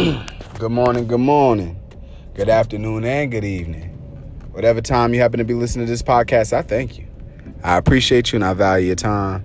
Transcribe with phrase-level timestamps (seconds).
[0.58, 1.78] good morning, good morning,
[2.32, 3.90] good afternoon, and good evening.
[4.52, 7.06] Whatever time you happen to be listening to this podcast, I thank you.
[7.62, 9.44] I appreciate you and I value your time.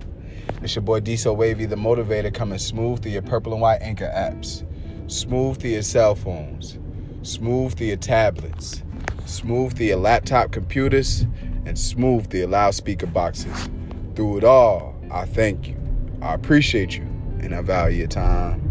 [0.62, 4.10] It's your boy Diesel Wavy, the motivator, coming smooth through your purple and white anchor
[4.14, 4.64] apps,
[5.10, 6.78] smooth through your cell phones,
[7.20, 8.82] smooth through your tablets,
[9.26, 11.26] smooth through your laptop computers,
[11.66, 13.68] and smooth through your loudspeaker boxes.
[14.14, 15.76] Through it all, I thank you.
[16.22, 17.02] I appreciate you
[17.40, 18.62] and I value your time.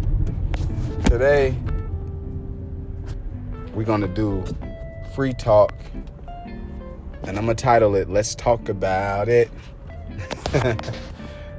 [1.06, 1.56] Today,
[3.76, 4.44] we're gonna do
[5.14, 5.74] free talk,
[7.24, 9.52] and I'm gonna title it "Let's Talk About It."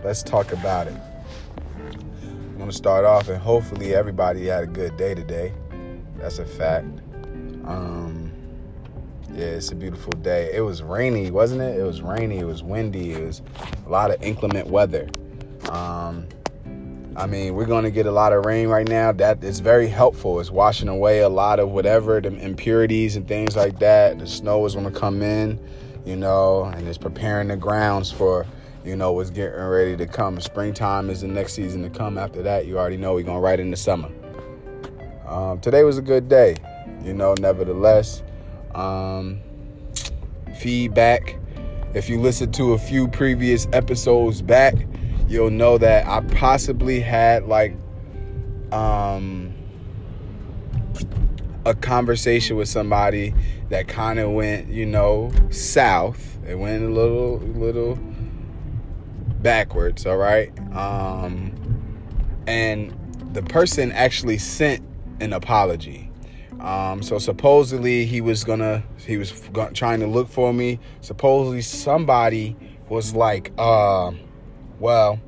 [0.02, 0.96] Let's talk about it.
[1.92, 5.52] I'm gonna start off, and hopefully everybody had a good day today.
[6.16, 6.86] That's a fact.
[7.64, 8.32] Um,
[9.34, 10.50] yeah, it's a beautiful day.
[10.54, 11.78] It was rainy, wasn't it?
[11.78, 12.38] It was rainy.
[12.38, 13.12] It was windy.
[13.12, 13.42] It was
[13.84, 15.08] a lot of inclement weather.
[15.68, 16.26] Um,
[17.16, 19.10] I mean, we're going to get a lot of rain right now.
[19.10, 20.38] That is very helpful.
[20.38, 24.18] It's washing away a lot of whatever the impurities and things like that.
[24.18, 25.58] The snow is going to come in,
[26.04, 28.44] you know, and it's preparing the grounds for,
[28.84, 30.38] you know, what's getting ready to come.
[30.40, 32.18] Springtime is the next season to come.
[32.18, 34.10] After that, you already know we're going right into summer.
[35.26, 36.56] Um, today was a good day,
[37.02, 38.22] you know, nevertheless.
[38.74, 39.40] Um,
[40.58, 41.38] feedback.
[41.94, 44.74] If you listen to a few previous episodes back,
[45.28, 47.74] you'll know that I possibly had like
[48.72, 49.52] um
[51.64, 53.34] a conversation with somebody
[53.70, 56.38] that kind of went, you know, south.
[56.46, 57.98] It went a little little
[59.42, 60.52] backwards, all right?
[60.72, 61.52] Um
[62.46, 62.94] and
[63.32, 64.82] the person actually sent
[65.20, 66.10] an apology.
[66.60, 69.32] Um, so supposedly he was gonna, he was
[69.74, 70.80] trying to look for me.
[71.00, 72.56] Supposedly somebody
[72.88, 74.12] was like, uh,
[74.78, 75.20] well,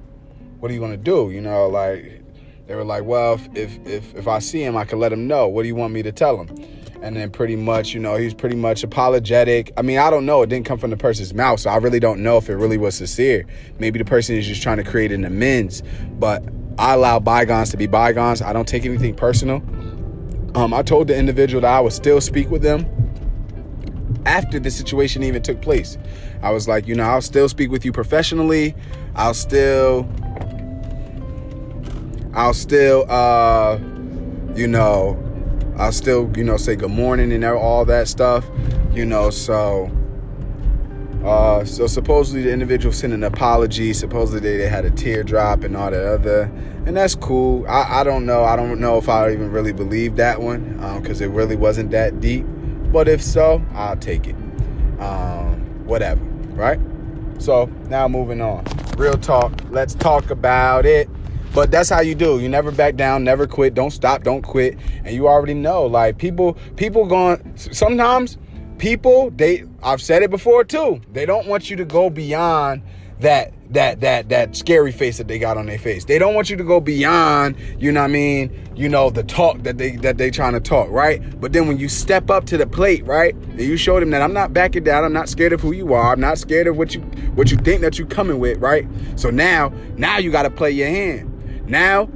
[0.60, 1.30] what are you gonna do?
[1.30, 2.22] You know, like
[2.66, 5.26] they were like, well, if if if, if I see him, I can let him
[5.26, 5.48] know.
[5.48, 6.54] What do you want me to tell him?
[7.00, 9.72] And then pretty much, you know, he's pretty much apologetic.
[9.76, 10.42] I mean, I don't know.
[10.42, 12.76] It didn't come from the person's mouth, so I really don't know if it really
[12.76, 13.46] was sincere.
[13.78, 15.82] Maybe the person is just trying to create an amends.
[16.18, 16.42] But
[16.76, 18.42] I allow bygones to be bygones.
[18.42, 19.62] I don't take anything personal.
[20.56, 22.86] Um, I told the individual that I would still speak with them
[24.26, 25.96] after the situation even took place.
[26.42, 28.74] I was like, you know, I'll still speak with you professionally.
[29.18, 30.08] I'll still
[32.34, 33.78] I'll still uh
[34.54, 35.16] you know,
[35.76, 38.44] I'll still, you know, say good morning and all that stuff,
[38.92, 39.90] you know, so
[41.24, 43.92] uh, so supposedly the individual sent an apology.
[43.92, 46.42] Supposedly they had a teardrop and all that other,
[46.86, 47.66] and that's cool.
[47.68, 48.44] I, I don't know.
[48.44, 51.90] I don't know if I even really believe that one because um, it really wasn't
[51.90, 52.46] that deep.
[52.92, 54.36] But if so, I'll take it.
[55.00, 56.22] Um, whatever,
[56.54, 56.78] right?
[57.38, 58.64] So now moving on.
[58.98, 59.52] Real talk.
[59.70, 61.08] Let's talk about it.
[61.54, 62.40] But that's how you do.
[62.40, 63.74] You never back down, never quit.
[63.74, 64.76] Don't stop, don't quit.
[65.04, 67.56] And you already know, like people, people going.
[67.56, 68.38] Sometimes
[68.78, 69.64] people, they.
[69.84, 71.00] I've said it before too.
[71.12, 72.82] They don't want you to go beyond
[73.20, 76.04] that that that that scary face that they got on their face.
[76.04, 79.22] They don't want you to go beyond, you know what I mean, you know, the
[79.22, 81.20] talk that they that they trying to talk, right?
[81.40, 83.34] But then when you step up to the plate, right?
[83.34, 85.92] And you show them that I'm not backing down, I'm not scared of who you
[85.92, 87.00] are, I'm not scared of what you
[87.34, 88.86] what you think that you coming with, right?
[89.16, 91.68] So now, now you gotta play your hand.
[91.68, 92.08] Now,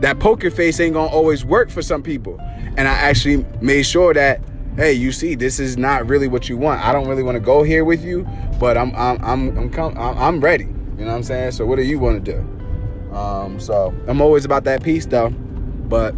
[0.00, 2.40] that poker face ain't gonna always work for some people.
[2.76, 4.40] And I actually made sure that
[4.76, 6.80] hey, you see, this is not really what you want.
[6.84, 8.26] I don't really want to go here with you,
[8.60, 10.68] but I'm I'm I'm I'm com- I'm ready.
[10.98, 11.52] You know what I'm saying?
[11.52, 13.14] So what do you want to do?
[13.14, 15.30] Um, so I'm always about that peace though.
[15.30, 16.14] But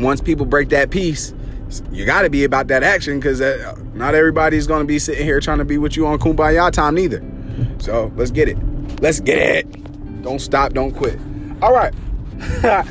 [0.00, 1.34] once people break that peace,
[1.92, 5.24] you got to be about that action because uh, not everybody's going to be sitting
[5.24, 7.22] here trying to be with you on kumbaya time neither.
[7.78, 8.56] So let's get it.
[9.00, 10.22] Let's get it.
[10.22, 10.72] Don't stop.
[10.72, 11.18] Don't quit.
[11.62, 11.94] All right.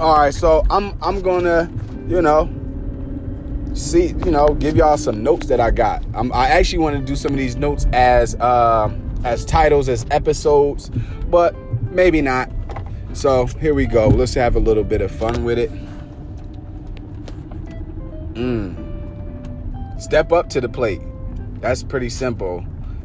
[0.00, 0.34] All right.
[0.34, 1.70] So I'm I'm gonna
[2.08, 2.48] you know
[3.78, 6.04] see, you know, give y'all some notes that I got.
[6.14, 8.88] I'm, I actually want to do some of these notes as uh,
[9.24, 10.90] as titles, as episodes,
[11.28, 11.54] but
[11.90, 12.50] maybe not.
[13.12, 14.08] So here we go.
[14.08, 15.70] Let's have a little bit of fun with it.
[18.34, 20.00] Mm.
[20.00, 21.00] Step up to the plate.
[21.60, 22.64] That's pretty simple.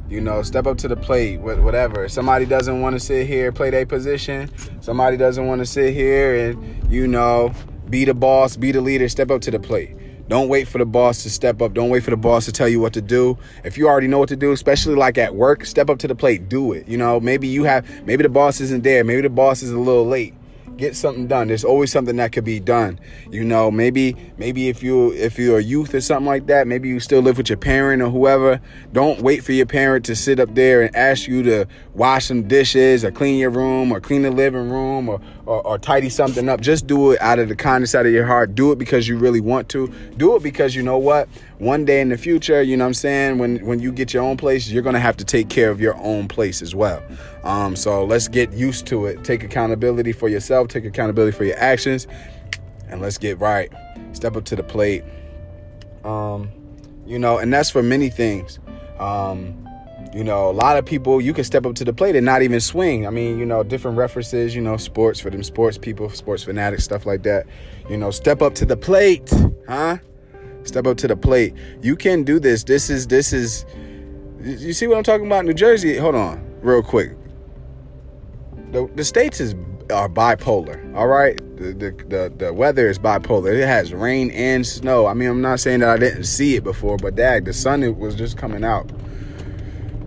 [0.10, 2.07] You know, step up to the plate, whatever.
[2.07, 4.51] Somebody doesn't want to sit here, play their position.
[4.81, 7.51] Somebody doesn't want to sit here and, you know,
[7.89, 9.95] be the boss, be the leader, step up to the plate.
[10.30, 11.74] Don't wait for the boss to step up.
[11.74, 13.38] Don't wait for the boss to tell you what to do.
[13.64, 16.16] If you already know what to do, especially like at work, step up to the
[16.16, 16.88] plate, do it.
[16.88, 19.04] You know, maybe you have, maybe the boss isn't there.
[19.04, 20.34] Maybe the boss is a little late.
[20.78, 21.48] get something done.
[21.48, 23.00] There's always something that could be done.
[23.30, 26.90] You know, maybe maybe if you if you're a youth or something like that, maybe
[26.90, 28.60] you still live with your parent or whoever.
[28.92, 32.48] Don't wait for your parent to sit up there and ask you to wash some
[32.48, 36.50] dishes or clean your room or clean the living room or or, or tidy something
[36.50, 36.62] up.
[36.62, 38.56] Just do it out of the kindness out of your heart.
[38.56, 39.92] Do it because you really want to.
[40.18, 41.28] Do it because you know what?
[41.57, 44.24] One day in the future, you know what I'm saying, when when you get your
[44.24, 47.01] own place, you're gonna have to take care of your own place as well.
[47.44, 49.24] Um, so let's get used to it.
[49.24, 52.07] Take accountability for yourself, take accountability for your actions,
[52.89, 53.72] and let's get right.
[54.13, 55.04] Step up to the plate.
[56.04, 56.50] Um,
[57.06, 58.60] you know, and that's for many things.
[59.00, 59.68] Um,
[60.13, 62.44] you know, a lot of people you can step up to the plate and not
[62.44, 63.07] even swing.
[63.07, 66.83] I mean, you know, different references, you know, sports for them sports people, sports fanatics,
[66.83, 67.48] stuff like that.
[67.89, 69.31] You know, step up to the plate,
[69.68, 69.98] huh?
[70.63, 71.56] Step up to the plate.
[71.81, 72.63] You can do this.
[72.63, 73.65] This is this is
[74.39, 75.45] you see what I'm talking about?
[75.45, 77.12] New Jersey, hold on, real quick.
[78.71, 79.56] The, the states is
[79.92, 80.95] are bipolar.
[80.95, 83.54] All right, the, the, the the weather is bipolar.
[83.54, 85.07] It has rain and snow.
[85.07, 87.98] I mean, I'm not saying that I didn't see it before, but dag, the sun
[87.98, 88.92] was just coming out.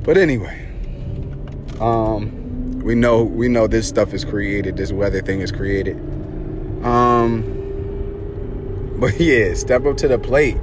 [0.07, 0.65] But anyway,
[1.81, 4.77] um, we know we know this stuff is created.
[4.77, 5.97] This weather thing is created.
[6.85, 7.43] Um,
[9.01, 10.59] but yeah, step up to the plate.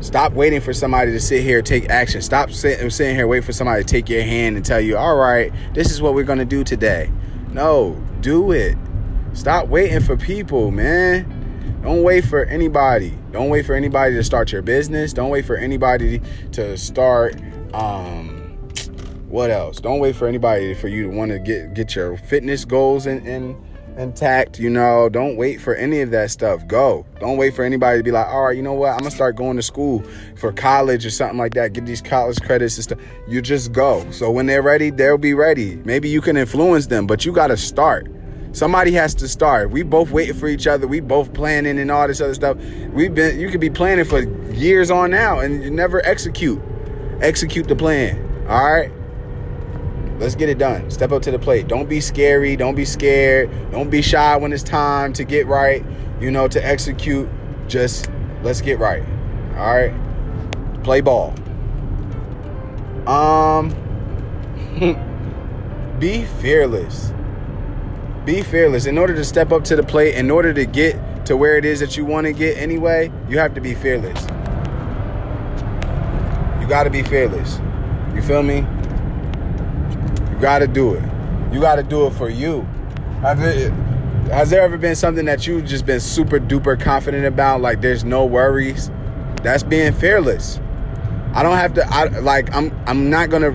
[0.00, 2.22] Stop waiting for somebody to sit here take action.
[2.22, 5.14] Stop sit, sitting here wait for somebody to take your hand and tell you, all
[5.14, 7.08] right, this is what we're gonna do today.
[7.52, 8.76] No, do it.
[9.32, 11.80] Stop waiting for people, man.
[11.84, 13.16] Don't wait for anybody.
[13.30, 15.12] Don't wait for anybody to start your business.
[15.12, 16.20] Don't wait for anybody
[16.50, 17.36] to start
[17.72, 18.29] um
[19.30, 19.78] what else?
[19.78, 23.24] Don't wait for anybody for you to want to get get your fitness goals in,
[23.26, 23.56] in
[23.96, 25.08] intact, you know.
[25.08, 26.66] Don't wait for any of that stuff.
[26.66, 27.06] Go.
[27.20, 28.92] Don't wait for anybody to be like, all right, you know what?
[28.92, 30.02] I'm gonna start going to school
[30.36, 31.72] for college or something like that.
[31.72, 32.98] Get these college credits and stuff.
[33.28, 34.08] You just go.
[34.10, 35.76] So when they're ready, they'll be ready.
[35.84, 38.10] Maybe you can influence them, but you gotta start.
[38.52, 39.70] Somebody has to start.
[39.70, 40.88] We both waiting for each other.
[40.88, 42.56] We both planning and all this other stuff.
[42.92, 44.22] We've been you could be planning for
[44.52, 46.60] years on now and you never execute.
[47.20, 48.18] Execute the plan.
[48.48, 48.90] All right?
[50.20, 50.90] Let's get it done.
[50.90, 51.66] Step up to the plate.
[51.66, 52.54] Don't be scary.
[52.54, 53.50] Don't be scared.
[53.70, 55.82] Don't be shy when it's time to get right,
[56.20, 57.26] you know, to execute.
[57.68, 58.10] Just
[58.42, 59.02] let's get right.
[59.56, 59.94] All right?
[60.84, 61.34] Play ball.
[63.06, 63.70] Um
[65.98, 67.14] be fearless.
[68.26, 68.84] Be fearless.
[68.84, 71.64] In order to step up to the plate, in order to get to where it
[71.64, 74.20] is that you want to get anyway, you have to be fearless.
[76.60, 77.58] You got to be fearless.
[78.14, 78.66] You feel me?
[80.40, 81.02] Got to do it.
[81.52, 82.62] You got to do it for you.
[83.22, 87.60] Has there ever been something that you've just been super duper confident about?
[87.60, 88.90] Like there's no worries.
[89.42, 90.60] That's being fearless.
[91.34, 91.86] I don't have to.
[91.88, 92.54] I like.
[92.54, 92.72] I'm.
[92.86, 93.50] I'm not gonna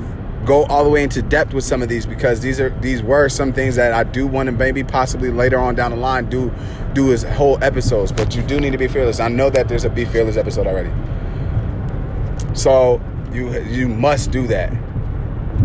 [0.45, 3.29] go all the way into depth with some of these because these are these were
[3.29, 6.53] some things that I do want to maybe possibly later on down the line do
[6.93, 8.11] do as whole episodes.
[8.11, 9.19] But you do need to be fearless.
[9.19, 10.91] I know that there's a be fearless episode already.
[12.53, 13.01] So
[13.31, 14.71] you you must do that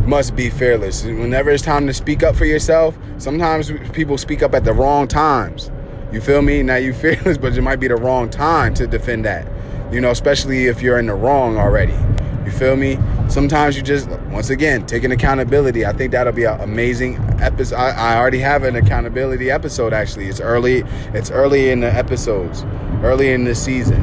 [0.06, 1.04] must be fearless.
[1.04, 5.06] Whenever it's time to speak up for yourself, sometimes people speak up at the wrong
[5.06, 5.70] times.
[6.12, 6.62] You feel me?
[6.62, 9.46] Now you fearless, but it might be the wrong time to defend that.
[9.92, 11.96] You know, especially if you're in the wrong already.
[12.44, 12.98] You feel me?
[13.28, 15.84] Sometimes you just, once again, taking accountability.
[15.84, 17.76] I think that'll be an amazing episode.
[17.76, 19.92] I, I already have an accountability episode.
[19.92, 20.82] Actually, it's early.
[21.14, 22.64] It's early in the episodes,
[23.02, 24.02] early in the season.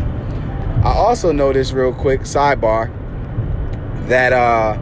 [0.84, 2.94] I also noticed, real quick sidebar,
[4.07, 4.78] that uh,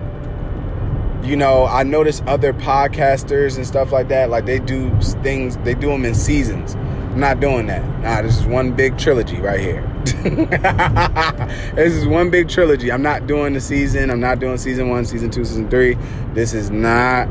[1.26, 4.90] you know, I notice other podcasters and stuff like that, like they do
[5.24, 6.76] things, they do them in seasons.
[6.76, 7.84] I'm not doing that.
[8.02, 9.82] Nah, this is one big trilogy right here.
[11.76, 12.92] this is one big trilogy.
[12.92, 14.12] I'm not doing the season.
[14.12, 15.98] I'm not doing season one, season two, season three.
[16.34, 17.28] This is not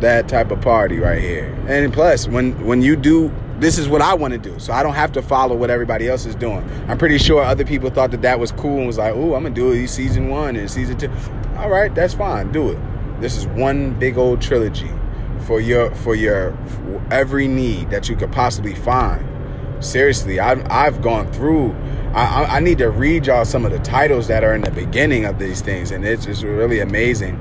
[0.00, 1.54] that type of party right here.
[1.68, 4.58] And plus, when when you do this is what I want to do.
[4.58, 6.68] So I don't have to follow what everybody else is doing.
[6.88, 9.42] I'm pretty sure other people thought that that was cool and was like, "Oh, I'm
[9.42, 11.10] gonna do it season one and season two.
[11.56, 12.52] All right, that's fine.
[12.52, 12.78] Do it.
[13.20, 14.90] This is one big old trilogy
[15.46, 19.26] for your for your for every need that you could possibly find.
[19.84, 21.74] Seriously, I've I've gone through.
[22.14, 25.26] I, I need to read y'all some of the titles that are in the beginning
[25.26, 27.36] of these things, and it's just really amazing.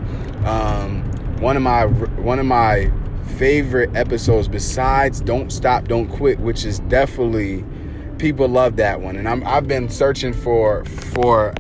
[0.46, 1.04] Um,
[1.40, 2.92] one of my one of my
[3.38, 7.66] favorite episodes besides "Don't Stop, Don't Quit," which is definitely
[8.18, 11.54] people love that one, and I'm, I've been searching for for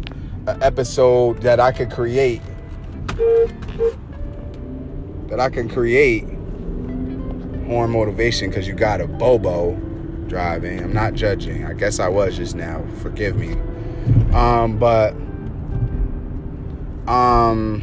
[0.47, 2.41] an episode that I could create
[5.29, 6.27] that I can create
[7.67, 9.75] more motivation because you got a Bobo
[10.27, 10.83] driving.
[10.83, 11.65] I'm not judging.
[11.65, 12.83] I guess I was just now.
[13.01, 13.53] Forgive me.
[14.33, 15.13] Um, but
[17.07, 17.81] um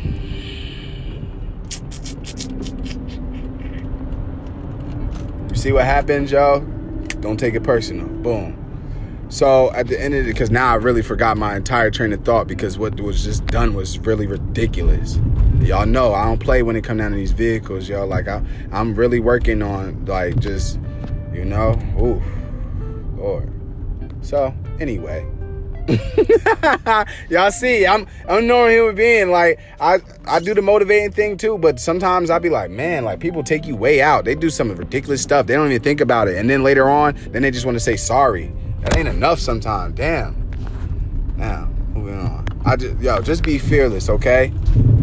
[5.55, 6.61] see what happens, y'all?
[7.21, 8.07] Don't take it personal.
[8.07, 8.65] Boom.
[9.28, 12.25] So at the end of it, because now I really forgot my entire train of
[12.25, 15.18] thought because what was just done was really ridiculous.
[15.61, 18.06] Y'all know I don't play when it come down to these vehicles, y'all.
[18.06, 20.78] Like I, I'm really working on like just,
[21.33, 22.23] you know, ooh,
[23.21, 23.52] Lord.
[24.25, 25.26] So anyway.
[27.30, 29.30] Y'all see, I'm I'm normal human being.
[29.30, 33.21] Like I I do the motivating thing too, but sometimes I'll be like, man, like
[33.21, 34.25] people take you way out.
[34.25, 35.47] They do some ridiculous stuff.
[35.47, 37.80] They don't even think about it, and then later on, then they just want to
[37.80, 38.52] say sorry.
[38.80, 39.95] That ain't enough sometimes.
[39.95, 40.50] Damn.
[41.37, 42.47] Now moving on.
[42.64, 44.52] I just yo just be fearless, okay?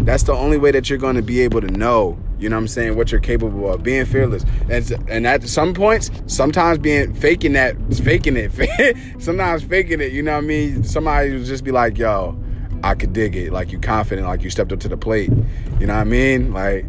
[0.03, 2.67] That's the only way that you're to be able to know you know what I'm
[2.67, 2.97] saying?
[2.97, 3.83] What you're capable of.
[3.83, 4.43] Being fearless.
[4.69, 8.51] And, and at some points, sometimes being faking that, faking it.
[9.21, 10.83] sometimes faking it, you know what I mean?
[10.83, 12.37] Somebody will just be like, yo,
[12.83, 13.53] I could dig it.
[13.53, 15.29] Like you confident, like you stepped up to the plate.
[15.79, 16.51] You know what I mean?
[16.51, 16.85] Like,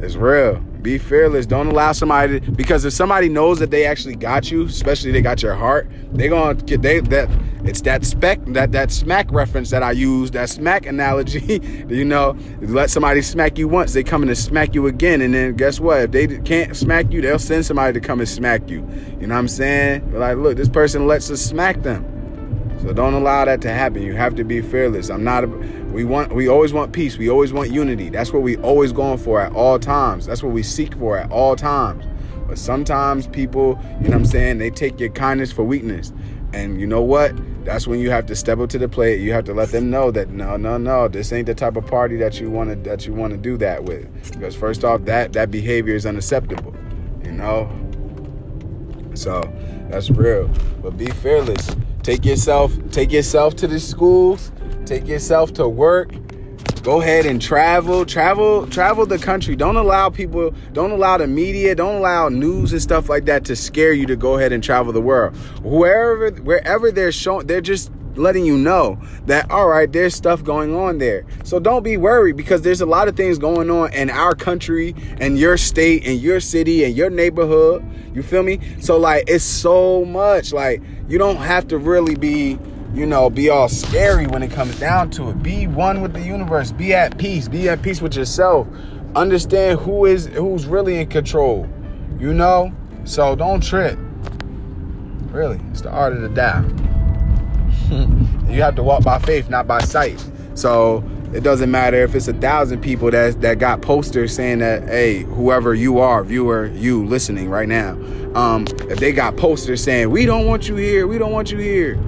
[0.00, 0.62] it's real.
[0.84, 1.46] Be fearless.
[1.46, 5.22] Don't allow somebody to, because if somebody knows that they actually got you, especially they
[5.22, 7.30] got your heart, they gonna get they that
[7.64, 11.58] it's that spec that that smack reference that I use, that smack analogy.
[11.88, 15.32] you know, let somebody smack you once, they come in and smack you again, and
[15.32, 16.00] then guess what?
[16.00, 18.86] If they can't smack you, they'll send somebody to come and smack you.
[19.18, 20.12] You know what I'm saying?
[20.12, 22.13] Like, look, this person lets us smack them.
[22.84, 24.02] So don't allow that to happen.
[24.02, 25.08] You have to be fearless.
[25.08, 27.16] I'm not a, we want we always want peace.
[27.16, 28.10] We always want unity.
[28.10, 30.26] That's what we always going for at all times.
[30.26, 32.04] That's what we seek for at all times.
[32.46, 36.12] But sometimes people, you know what I'm saying, they take your kindness for weakness.
[36.52, 37.34] And you know what?
[37.64, 39.20] That's when you have to step up to the plate.
[39.20, 41.86] You have to let them know that no, no, no, this ain't the type of
[41.86, 44.30] party that you want to that you want to do that with.
[44.30, 46.74] Because first off, that that behavior is unacceptable.
[47.24, 47.72] You know.
[49.14, 49.40] So
[49.88, 50.50] that's real.
[50.82, 51.74] But be fearless.
[52.04, 54.52] Take yourself, take yourself to the schools,
[54.84, 56.12] take yourself to work.
[56.82, 59.56] Go ahead and travel, travel, travel the country.
[59.56, 63.56] Don't allow people, don't allow the media, don't allow news and stuff like that to
[63.56, 65.34] scare you to go ahead and travel the world.
[65.62, 70.74] Wherever, wherever they're showing, they're just letting you know that all right there's stuff going
[70.74, 74.08] on there so don't be worried because there's a lot of things going on in
[74.08, 77.84] our country and your state and your city and your neighborhood
[78.14, 82.58] you feel me so like it's so much like you don't have to really be,
[82.94, 85.42] you know, be all scary when it comes down to it.
[85.42, 86.72] Be one with the universe.
[86.72, 87.48] Be at peace.
[87.48, 88.66] Be at peace with yourself.
[89.14, 91.68] Understand who is who's really in control.
[92.18, 92.72] You know?
[93.04, 93.98] So don't trip.
[95.30, 96.62] Really, it's the art of the Tao.
[98.50, 100.24] you have to walk by faith, not by sight.
[100.54, 101.04] So
[101.34, 105.24] it doesn't matter if it's a thousand people that that got posters saying that, hey,
[105.24, 107.92] whoever you are, viewer, you listening right now,
[108.34, 111.58] um, if they got posters saying we don't want you here, we don't want you
[111.58, 111.98] here,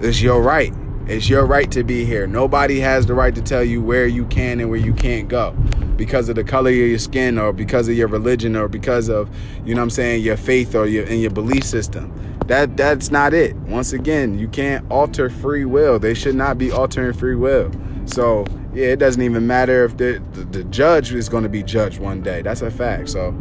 [0.00, 0.72] it's your right.
[1.08, 2.26] It's your right to be here.
[2.26, 5.52] Nobody has the right to tell you where you can and where you can't go
[5.96, 9.28] because of the color of your skin or because of your religion or because of,
[9.64, 12.12] you know what I'm saying, your faith or your in your belief system.
[12.46, 13.56] That that's not it.
[13.56, 15.98] Once again, you can't alter free will.
[15.98, 17.70] They should not be altering free will.
[18.06, 21.62] So yeah, it doesn't even matter if the, the, the judge is going to be
[21.62, 22.42] judged one day.
[22.42, 23.10] That's a fact.
[23.10, 23.34] So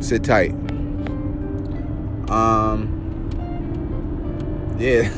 [0.00, 0.50] sit tight.
[2.30, 2.94] Um.
[4.78, 5.10] Yeah.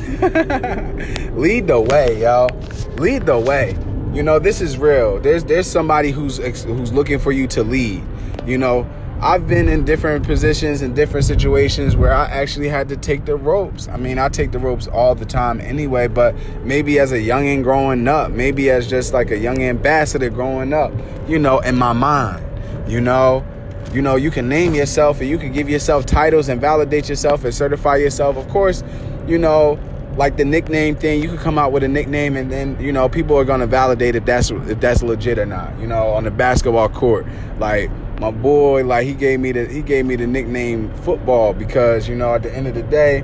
[1.33, 2.49] Lead the way, y'all.
[2.95, 3.77] Lead the way.
[4.13, 5.19] You know this is real.
[5.19, 8.03] There's there's somebody who's who's looking for you to lead.
[8.45, 8.89] You know
[9.23, 13.35] I've been in different positions in different situations where I actually had to take the
[13.35, 13.87] ropes.
[13.87, 17.61] I mean, I take the ropes all the time anyway, but maybe as a youngin'
[17.61, 20.91] growing up, maybe as just like a young ambassador growing up,
[21.27, 22.43] you know, in my mind,
[22.89, 23.45] you know,
[23.93, 27.43] you know, you can name yourself and you can give yourself titles and validate yourself
[27.43, 28.37] and certify yourself.
[28.37, 28.83] Of course,
[29.27, 29.79] you know,
[30.17, 33.07] like the nickname thing, you could come out with a nickname and then, you know,
[33.07, 36.31] people are gonna validate if that's if that's legit or not, you know, on the
[36.31, 37.27] basketball court.
[37.59, 42.07] Like my boy, like he gave me the he gave me the nickname football because
[42.07, 43.23] you know at the end of the day,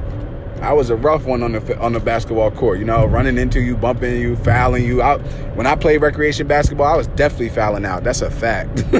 [0.59, 2.79] I was a rough one on the on the basketball court.
[2.79, 5.21] You know, running into you, bumping you, fouling you out.
[5.55, 8.03] When I played recreation basketball, I was definitely fouling out.
[8.03, 8.83] That's a fact.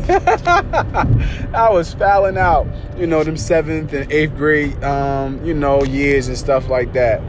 [1.55, 2.67] I was fouling out.
[2.95, 7.23] You know, them seventh and eighth grade, um, you know, years and stuff like that.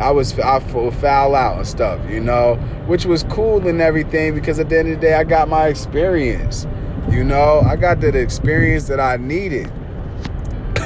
[0.00, 2.54] I was I foul out and stuff, you know,
[2.86, 5.66] which was cool and everything because at the end of the day, I got my
[5.66, 6.66] experience.
[7.10, 9.70] You know, I got that experience that I needed.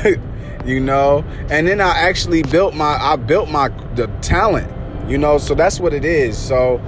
[0.64, 4.70] you know, and then I actually built my I built my the talent.
[5.08, 6.38] You know, so that's what it is.
[6.38, 6.80] So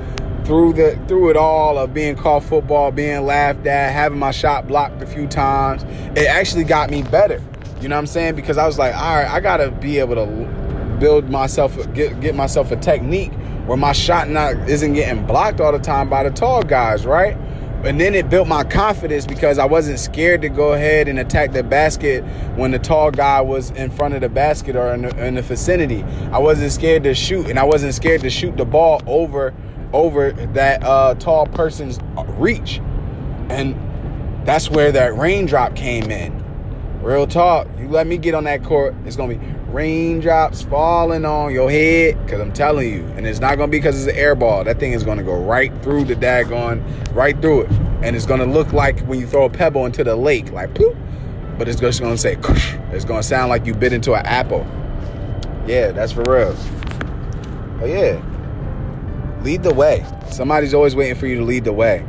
[0.44, 4.68] through the through it all of being called football, being laughed at, having my shot
[4.68, 5.84] blocked a few times,
[6.18, 7.42] it actually got me better.
[7.80, 8.36] You know what I'm saying?
[8.36, 12.34] Because I was like, all right, I gotta be able to build myself, get get
[12.34, 13.32] myself a technique
[13.66, 17.36] where my shot not isn't getting blocked all the time by the tall guys, right?
[17.84, 21.52] And then it built my confidence because I wasn't scared to go ahead and attack
[21.52, 22.22] the basket
[22.56, 25.42] when the tall guy was in front of the basket or in the, in the
[25.42, 26.04] vicinity.
[26.30, 29.52] I wasn't scared to shoot, and I wasn't scared to shoot the ball over
[29.92, 31.98] over that uh, tall person's
[32.38, 32.80] reach,
[33.50, 33.76] and
[34.46, 36.42] that's where that raindrop came in.
[37.02, 41.52] Real talk, you let me get on that court, it's gonna be raindrops falling on
[41.52, 44.34] your head because I'm telling you, and it's not gonna be because it's an air
[44.34, 44.64] ball.
[44.64, 46.82] That thing is gonna go right through the daggone,
[47.14, 47.70] right through it,
[48.02, 50.96] and it's gonna look like when you throw a pebble into the lake, like poop.
[51.58, 52.74] But it's just gonna say, Kush.
[52.92, 54.66] it's gonna sound like you bit into an apple.
[55.66, 56.56] Yeah, that's for real.
[57.78, 58.22] But yeah,
[59.42, 60.04] lead the way.
[60.30, 62.04] Somebody's always waiting for you to lead the way.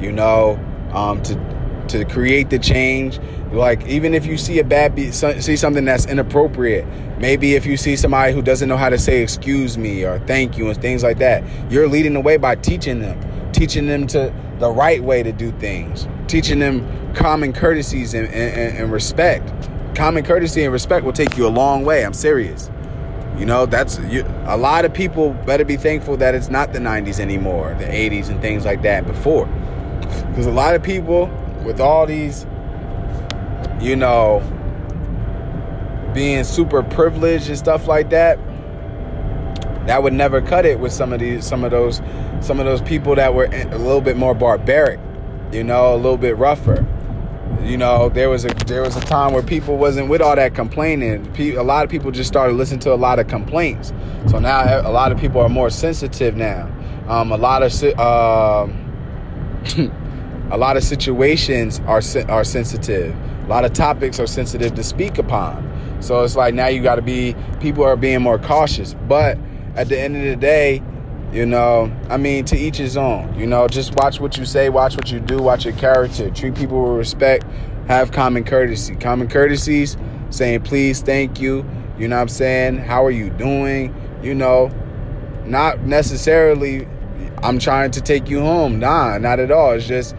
[0.00, 0.58] You know,
[0.92, 1.55] um, to
[1.88, 3.18] to create the change.
[3.52, 6.86] Like even if you see a bad be- see something that's inappropriate,
[7.18, 10.58] maybe if you see somebody who doesn't know how to say excuse me or thank
[10.58, 14.32] you and things like that, you're leading the way by teaching them, teaching them to
[14.58, 19.70] the right way to do things, teaching them common courtesies and, and, and respect.
[19.94, 22.04] Common courtesy and respect will take you a long way.
[22.04, 22.70] I'm serious.
[23.38, 26.78] You know, that's you, a lot of people better be thankful that it's not the
[26.78, 29.46] 90s anymore, the 80s and things like that before.
[30.30, 31.26] Because a lot of people
[31.66, 32.46] with all these,
[33.80, 34.40] you know,
[36.14, 38.38] being super privileged and stuff like that,
[39.86, 42.00] that would never cut it with some of these, some of those,
[42.40, 44.98] some of those people that were a little bit more barbaric,
[45.52, 46.86] you know, a little bit rougher.
[47.62, 50.54] You know, there was a there was a time where people wasn't with all that
[50.54, 51.26] complaining.
[51.56, 53.92] A lot of people just started listening to a lot of complaints.
[54.28, 56.70] So now a lot of people are more sensitive now.
[57.08, 58.66] Um, a lot of uh,
[60.50, 63.14] a lot of situations are are sensitive.
[63.44, 65.62] A lot of topics are sensitive to speak upon.
[66.00, 68.94] So it's like now you got to be people are being more cautious.
[68.94, 69.38] But
[69.74, 70.82] at the end of the day,
[71.32, 73.38] you know, I mean, to each his own.
[73.38, 76.54] You know, just watch what you say, watch what you do, watch your character, treat
[76.54, 77.44] people with respect,
[77.88, 78.94] have common courtesy.
[78.96, 79.96] Common courtesies,
[80.30, 81.64] saying please, thank you.
[81.98, 82.78] You know what I'm saying?
[82.78, 83.94] How are you doing?
[84.22, 84.70] You know,
[85.44, 86.86] not necessarily
[87.42, 88.78] I'm trying to take you home.
[88.78, 89.72] Nah, not at all.
[89.72, 90.14] It's just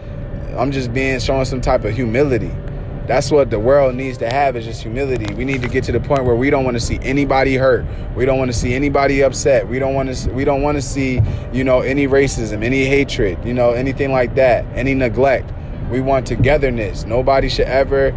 [0.58, 2.50] I'm just being showing some type of humility.
[3.06, 5.32] That's what the world needs to have is just humility.
[5.32, 7.86] We need to get to the point where we don't want to see anybody hurt.
[8.14, 9.66] We don't want to see anybody upset.
[9.66, 13.42] We don't want to we don't want to see, you know, any racism, any hatred,
[13.44, 15.50] you know, anything like that, any neglect.
[15.90, 17.06] We want togetherness.
[17.06, 18.10] Nobody should ever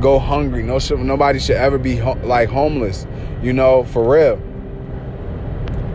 [0.00, 0.62] go hungry.
[0.62, 3.06] No nobody should ever be ho- like homeless,
[3.40, 4.42] you know, for real.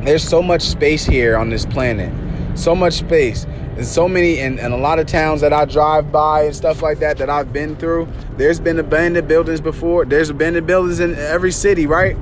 [0.03, 2.11] There's so much space here on this planet.
[2.55, 3.45] So much space.
[3.75, 6.81] and so many, and, and a lot of towns that I drive by and stuff
[6.81, 8.07] like that that I've been through.
[8.37, 10.05] There's been abandoned buildings before.
[10.05, 12.15] There's abandoned buildings in every city, right?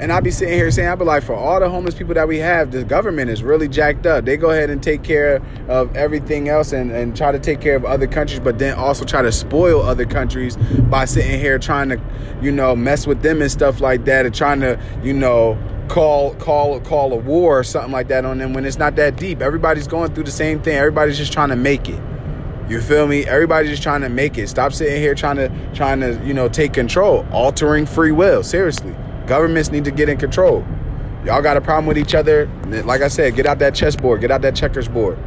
[0.00, 2.26] And I'll be sitting here saying, I'll be like, for all the homeless people that
[2.26, 4.24] we have, the government is really jacked up.
[4.24, 7.76] They go ahead and take care of everything else and, and try to take care
[7.76, 10.56] of other countries, but then also try to spoil other countries
[10.88, 12.00] by sitting here trying to,
[12.40, 15.58] you know, mess with them and stuff like that and trying to, you know,
[15.90, 19.16] call call call a war or something like that on them when it's not that
[19.16, 19.42] deep.
[19.42, 20.76] Everybody's going through the same thing.
[20.76, 22.00] Everybody's just trying to make it.
[22.68, 23.26] You feel me?
[23.26, 24.48] Everybody's just trying to make it.
[24.48, 28.44] Stop sitting here trying to trying to, you know, take control, altering free will.
[28.44, 28.94] Seriously.
[29.26, 30.64] Governments need to get in control.
[31.24, 32.46] Y'all got a problem with each other.
[32.84, 35.18] Like I said, get out that chessboard, get out that checkers board.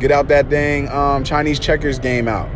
[0.00, 2.50] Get out that dang um, Chinese checkers game out.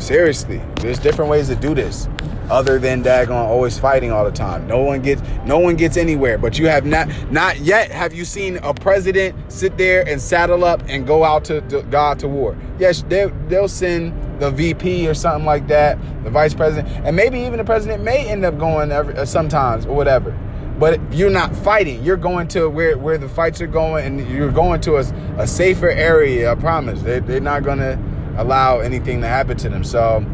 [0.00, 2.08] Seriously, there's different ways to do this
[2.50, 4.66] other than daggone always fighting all the time.
[4.66, 6.38] No one gets no one gets anywhere.
[6.38, 10.64] But you have not not yet have you seen a president sit there and saddle
[10.64, 12.56] up and go out to, to God to war.
[12.78, 17.40] Yes, they they'll send the VP or something like that, the vice president, and maybe
[17.40, 20.36] even the president may end up going every, uh, sometimes or whatever.
[20.78, 22.04] But you're not fighting.
[22.04, 25.00] You're going to where, where the fights are going, and you're going to a,
[25.38, 26.52] a safer area.
[26.52, 27.02] I promise.
[27.02, 27.98] They, they're not going to
[28.36, 29.82] allow anything to happen to them.
[29.82, 30.24] So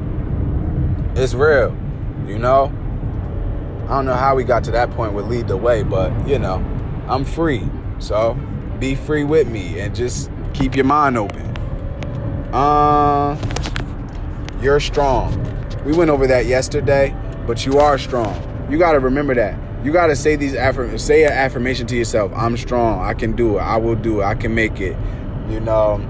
[1.14, 1.74] it's real.
[2.26, 2.72] You know?
[3.84, 6.38] I don't know how we got to that point with lead the way, but you
[6.38, 6.64] know,
[7.06, 7.68] I'm free.
[7.98, 8.34] So
[8.78, 11.42] be free with me and just keep your mind open.
[12.52, 13.36] Uh
[14.62, 15.38] you're strong.
[15.84, 17.14] We went over that yesterday,
[17.46, 18.34] but you are strong.
[18.70, 19.58] You got to remember that.
[19.84, 22.32] You got to say these affirm say an affirmation to yourself.
[22.34, 23.04] I'm strong.
[23.04, 23.60] I can do it.
[23.60, 24.24] I will do it.
[24.24, 24.96] I can make it.
[25.50, 26.00] You know,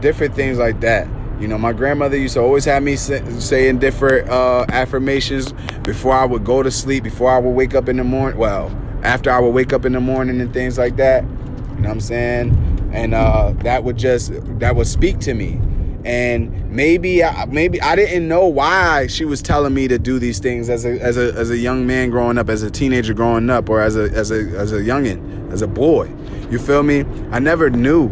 [0.00, 1.08] different things like that.
[1.40, 6.12] You know, my grandmother used to always have me say, saying different uh, affirmations before
[6.12, 8.38] I would go to sleep, before I would wake up in the morning.
[8.38, 8.70] Well,
[9.02, 11.22] after I would wake up in the morning and things like that.
[11.24, 12.90] You know what I'm saying?
[12.92, 15.60] And uh, that would just that would speak to me.
[16.04, 20.38] And maybe I, maybe I didn't know why she was telling me to do these
[20.38, 23.50] things as a as a as a young man growing up, as a teenager growing
[23.50, 26.12] up, or as a as a as a youngin, as a boy.
[26.50, 27.04] You feel me?
[27.30, 28.08] I never knew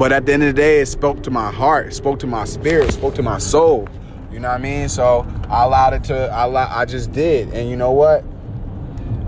[0.00, 2.46] But at the end of the day, it spoke to my heart, spoke to my
[2.46, 3.86] spirit, spoke to my soul.
[4.32, 4.88] You know what I mean?
[4.88, 6.30] So I allowed it to.
[6.30, 8.24] I I just did, and you know what?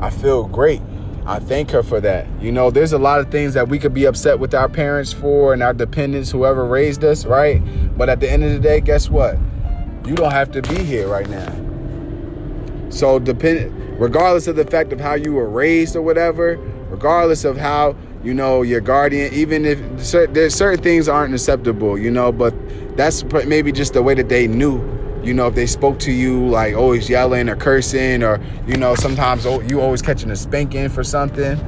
[0.01, 0.81] I feel great.
[1.27, 2.27] I thank her for that.
[2.41, 5.13] You know, there's a lot of things that we could be upset with our parents
[5.13, 7.61] for and our dependents, whoever raised us, right?
[7.99, 9.37] But at the end of the day, guess what?
[10.07, 11.53] You don't have to be here right now.
[12.89, 16.57] So depend regardless of the fact of how you were raised or whatever,
[16.89, 19.79] regardless of how you know your guardian, even if
[20.33, 22.55] there's certain things aren't acceptable, you know, but
[22.97, 24.81] that's maybe just the way that they knew
[25.23, 28.77] you know, if they spoke to you like oh, always yelling or cursing, or you
[28.77, 31.59] know, sometimes oh, you always catching a spanking for something,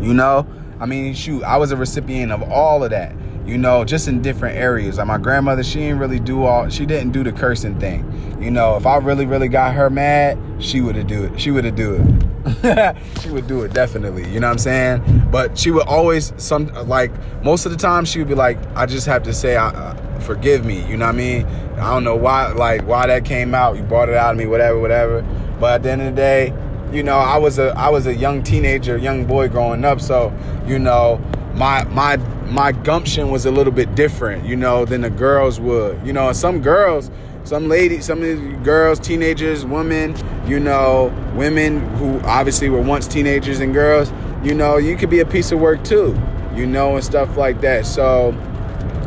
[0.00, 0.46] you know.
[0.80, 3.14] I mean, shoot, I was a recipient of all of that,
[3.46, 4.98] you know, just in different areas.
[4.98, 8.50] Like my grandmother, she didn't really do all, she didn't do the cursing thing, you
[8.50, 8.76] know.
[8.76, 11.40] If I really, really got her mad, she would have do it.
[11.40, 12.31] She would have do it.
[13.20, 14.28] she would do it definitely.
[14.30, 15.28] You know what I'm saying?
[15.30, 17.12] But she would always some like
[17.44, 20.20] most of the time she would be like, I just have to say, I, uh,
[20.20, 20.84] forgive me.
[20.88, 21.46] You know what I mean?
[21.76, 23.76] I don't know why, like why that came out.
[23.76, 25.22] You brought it out of me, whatever, whatever.
[25.60, 26.54] But at the end of the day,
[26.92, 30.00] you know, I was a I was a young teenager, young boy growing up.
[30.00, 30.32] So,
[30.66, 31.18] you know,
[31.54, 32.16] my my
[32.50, 36.04] my gumption was a little bit different, you know, than the girls would.
[36.06, 37.10] You know, some girls,
[37.44, 40.14] some ladies, some of these girls, teenagers, women,
[40.46, 45.20] you know, women who obviously were once teenagers and girls, you know, you could be
[45.20, 46.16] a piece of work too,
[46.54, 47.86] you know, and stuff like that.
[47.86, 48.30] So,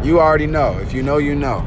[0.04, 0.78] you already know.
[0.80, 1.60] If you know, you know.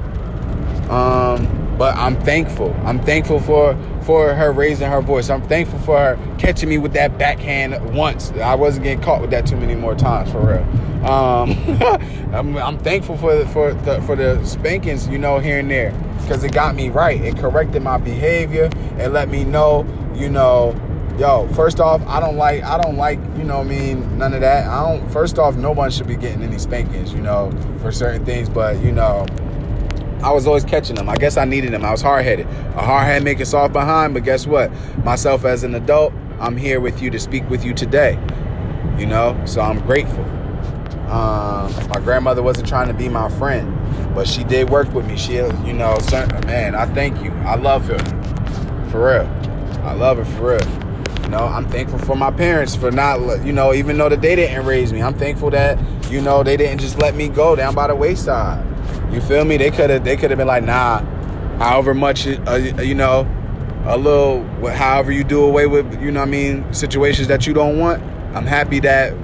[0.91, 2.75] Um, but I'm thankful.
[2.85, 3.77] I'm thankful for
[4.09, 5.29] for her raising her voice.
[5.29, 8.31] I'm thankful for her catching me with that backhand once.
[8.33, 10.63] I wasn't getting caught with that too many more times for real.
[11.07, 11.51] Um,
[12.35, 15.93] I'm, I'm, thankful for for the, for the spankings, you know, here and there,
[16.23, 17.21] because it got me right.
[17.21, 18.71] It corrected my behavior.
[18.97, 20.75] and let me know, you know,
[21.19, 21.47] yo.
[21.49, 24.67] First off, I don't like I don't like you know I mean none of that.
[24.69, 25.07] I don't.
[25.11, 28.49] First off, no one should be getting any spankings, you know, for certain things.
[28.49, 29.27] But you know
[30.23, 31.09] I was always catching them.
[31.09, 31.85] I guess I needed them.
[31.85, 32.47] I was hard headed.
[32.47, 34.71] A hard head making soft behind, but guess what?
[35.05, 38.19] Myself as an adult, I'm here with you to speak with you today.
[38.99, 40.25] You know, so I'm grateful.
[41.09, 43.75] Um, my grandmother wasn't trying to be my friend,
[44.15, 45.17] but she did work with me.
[45.17, 45.97] She, you know,
[46.47, 47.31] man, I thank you.
[47.47, 47.99] I love her
[48.91, 49.27] for real.
[49.85, 51.23] I love her for real.
[51.23, 54.35] You know, I'm thankful for my parents for not, you know, even though that they
[54.35, 55.01] didn't raise me.
[55.01, 55.79] I'm thankful that,
[56.11, 58.65] you know, they didn't just let me go down by the wayside.
[59.11, 59.57] You feel me?
[59.57, 61.01] They could have they could have been like, nah,
[61.59, 63.27] however much uh, you know,
[63.87, 67.79] a little however you do away with you know I mean situations that you don't
[67.79, 68.03] want.
[68.35, 69.15] I'm happy that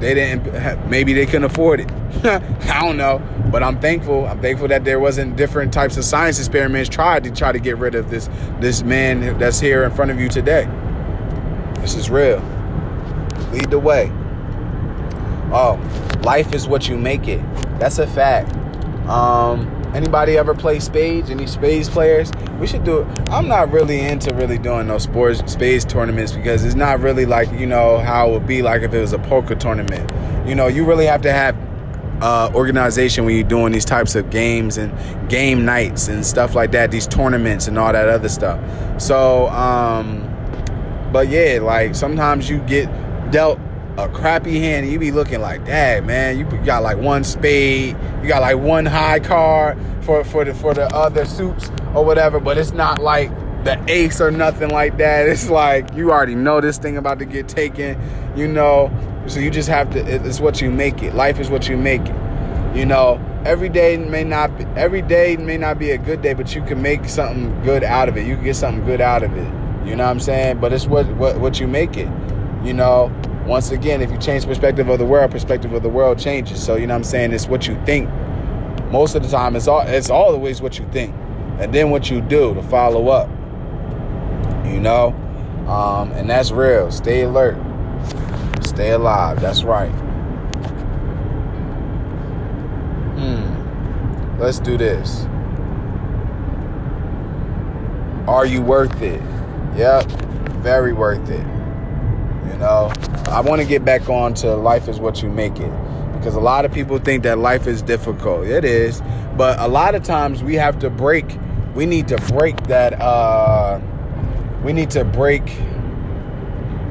[0.00, 1.90] they didn't maybe they couldn't afford it.
[2.24, 4.26] I don't know, but I'm thankful.
[4.26, 7.76] I'm thankful that there wasn't different types of science experiments tried to try to get
[7.76, 8.30] rid of this
[8.60, 10.66] this man that's here in front of you today.
[11.80, 12.38] This is real.
[13.52, 14.10] Lead the way.
[15.52, 15.78] Oh,
[16.24, 17.42] life is what you make it.
[17.78, 18.56] That's a fact.
[19.08, 21.30] Um, anybody ever play spades?
[21.30, 22.30] Any spades players?
[22.58, 23.28] We should do it.
[23.30, 27.50] I'm not really into really doing no sports spades tournaments because it's not really like
[27.52, 30.10] you know how it would be like if it was a poker tournament.
[30.46, 31.56] You know, you really have to have
[32.20, 34.92] uh, organization when you're doing these types of games and
[35.28, 38.60] game nights and stuff like that, these tournaments and all that other stuff.
[39.00, 40.30] So, um,
[41.12, 42.86] but yeah, like sometimes you get
[43.30, 43.58] dealt
[43.96, 48.28] a crappy hand, you be looking like, dad, man, you got like one spade, you
[48.28, 52.58] got like one high card for for the for the other suits or whatever, but
[52.58, 53.30] it's not like
[53.64, 55.28] the ace or nothing like that.
[55.34, 58.00] It's like you already know this thing about to get taken,
[58.36, 58.90] you know.
[59.26, 60.00] So you just have to.
[60.00, 61.14] It's what you make it.
[61.14, 62.76] Life is what you make it.
[62.76, 66.34] You know, every day may not be, every day may not be a good day,
[66.34, 68.26] but you can make something good out of it.
[68.26, 69.86] You can get something good out of it.
[69.86, 70.58] You know what I'm saying?
[70.58, 72.08] But it's what what what you make it.
[72.64, 73.12] You know,
[73.46, 76.64] once again, if you change perspective of the world, perspective of the world changes.
[76.64, 77.32] So you know what I'm saying?
[77.32, 78.08] It's what you think.
[78.90, 81.14] Most of the time, it's all it's always what you think,
[81.58, 83.28] and then what you do to follow up.
[84.66, 85.08] You know,
[85.68, 86.90] um, and that's real.
[86.90, 87.56] Stay alert.
[88.62, 89.40] Stay alive.
[89.40, 89.90] That's right.
[93.18, 94.38] Hmm.
[94.38, 95.26] Let's do this.
[98.26, 99.20] Are you worth it?
[99.76, 100.10] Yep.
[100.62, 101.44] Very worth it.
[102.50, 102.92] You know,
[103.26, 105.72] I want to get back on to life is what you make it
[106.24, 108.46] because a lot of people think that life is difficult.
[108.46, 109.02] It is,
[109.36, 111.38] but a lot of times we have to break.
[111.74, 113.00] We need to break that.
[113.00, 113.80] Uh,
[114.62, 115.46] we need to break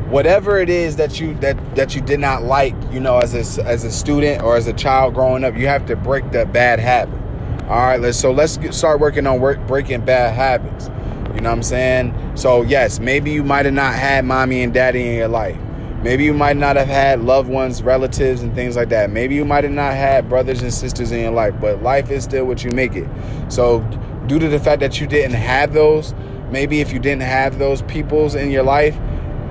[0.09, 2.75] whatever it is that you that that you did not like.
[2.91, 5.85] You know, as a as a student or as a child growing up, you have
[5.87, 7.19] to break that bad habit.
[7.63, 10.89] All right, let's so let's get, start working on work, breaking bad habits.
[11.35, 12.31] You know what I'm saying?
[12.35, 15.57] So yes, maybe you might have not had mommy and daddy in your life.
[16.03, 19.09] Maybe you might not have had loved ones, relatives, and things like that.
[19.09, 22.25] Maybe you might have not had brothers and sisters in your life, but life is
[22.25, 23.07] still what you make it.
[23.47, 23.79] So,
[24.27, 26.13] due to the fact that you didn't have those,
[26.51, 28.97] maybe if you didn't have those peoples in your life,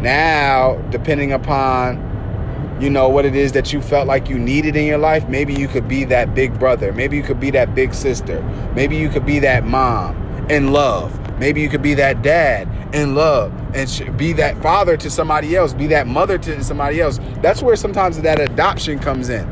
[0.01, 2.11] now, depending upon
[2.83, 5.55] you know what it is that you felt like you needed in your life maybe
[5.55, 8.43] you could be that big brother maybe you could be that big sister
[8.75, 10.17] maybe you could be that mom
[10.51, 15.11] in love maybe you could be that dad in love and be that father to
[15.11, 19.45] somebody else be that mother to somebody else that's where sometimes that adoption comes in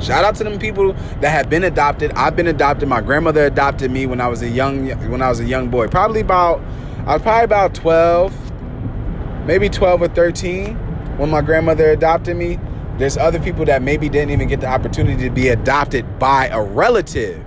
[0.00, 2.12] Shout out to them people that have been adopted.
[2.12, 2.88] I've been adopted.
[2.88, 5.88] My grandmother adopted me when I was a young when I was a young boy.
[5.88, 6.58] Probably about
[7.06, 10.74] I was probably about 12, maybe 12 or 13
[11.18, 12.58] when my grandmother adopted me.
[12.96, 16.62] There's other people that maybe didn't even get the opportunity to be adopted by a
[16.62, 17.42] relative,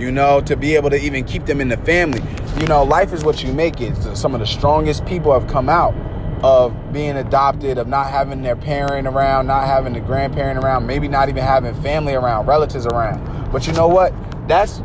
[0.00, 2.22] you know, to be able to even keep them in the family.
[2.58, 3.94] You know, life is what you make it.
[4.16, 5.94] Some of the strongest people have come out
[6.42, 11.06] of being adopted, of not having their parent around, not having the grandparent around, maybe
[11.06, 13.52] not even having family around, relatives around.
[13.52, 14.14] But you know what?
[14.48, 14.80] That's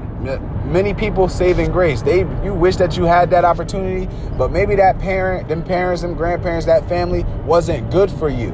[0.65, 2.01] many people saving grace.
[2.01, 6.13] They you wish that you had that opportunity, but maybe that parent, them parents, them
[6.13, 8.49] grandparents, that family wasn't good for you.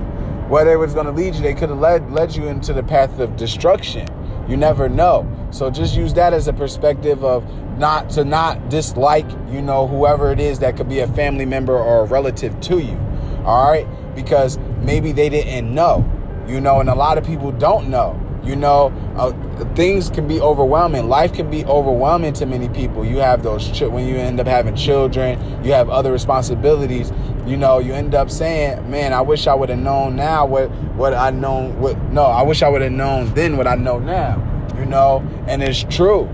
[0.47, 2.83] Whether it was going to lead you, they could have led led you into the
[2.83, 4.07] path of destruction.
[4.47, 5.27] You never know.
[5.51, 7.45] So just use that as a perspective of
[7.77, 11.77] not to not dislike, you know, whoever it is that could be a family member
[11.77, 12.97] or a relative to you.
[13.45, 13.87] All right?
[14.15, 16.05] Because maybe they didn't know.
[16.47, 18.19] You know, and a lot of people don't know.
[18.43, 19.31] You know, uh,
[19.75, 21.07] things can be overwhelming.
[21.07, 23.05] Life can be overwhelming to many people.
[23.05, 27.11] You have those ch- when you end up having children, you have other responsibilities.
[27.45, 30.69] You know, you end up saying, "Man, I wish I would have known now what
[30.95, 33.97] what I known what no, I wish I would have known then what I know
[33.97, 34.41] now."
[34.77, 36.29] You know, and it's true.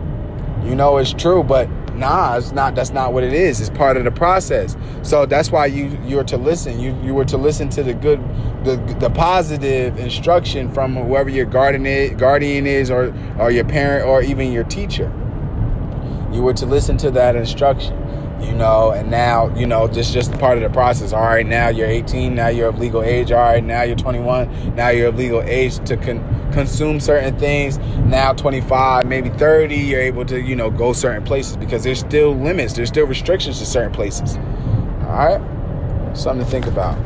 [0.64, 2.76] You know, it's true, but nah, it's not.
[2.76, 3.62] That's not what it is.
[3.62, 4.76] It's part of the process.
[5.02, 6.80] So that's why you you're to listen.
[6.80, 8.20] You you were to listen to the good,
[8.66, 14.06] the the positive instruction from whoever your guardian is, guardian is, or or your parent,
[14.06, 15.12] or even your teacher.
[16.34, 17.97] You were to listen to that instruction
[18.42, 21.14] you know and now you know just just part of the process.
[21.14, 23.32] All right now you're 18 now you're of legal age.
[23.32, 27.78] All right now you're 21 now you're of legal age to con- consume certain things.
[28.06, 32.36] Now 25 maybe 30 you're able to you know go certain places because there's still
[32.36, 32.74] limits.
[32.74, 34.38] There's still restrictions to certain places.
[35.08, 35.42] All right?
[36.16, 36.98] Something to think about.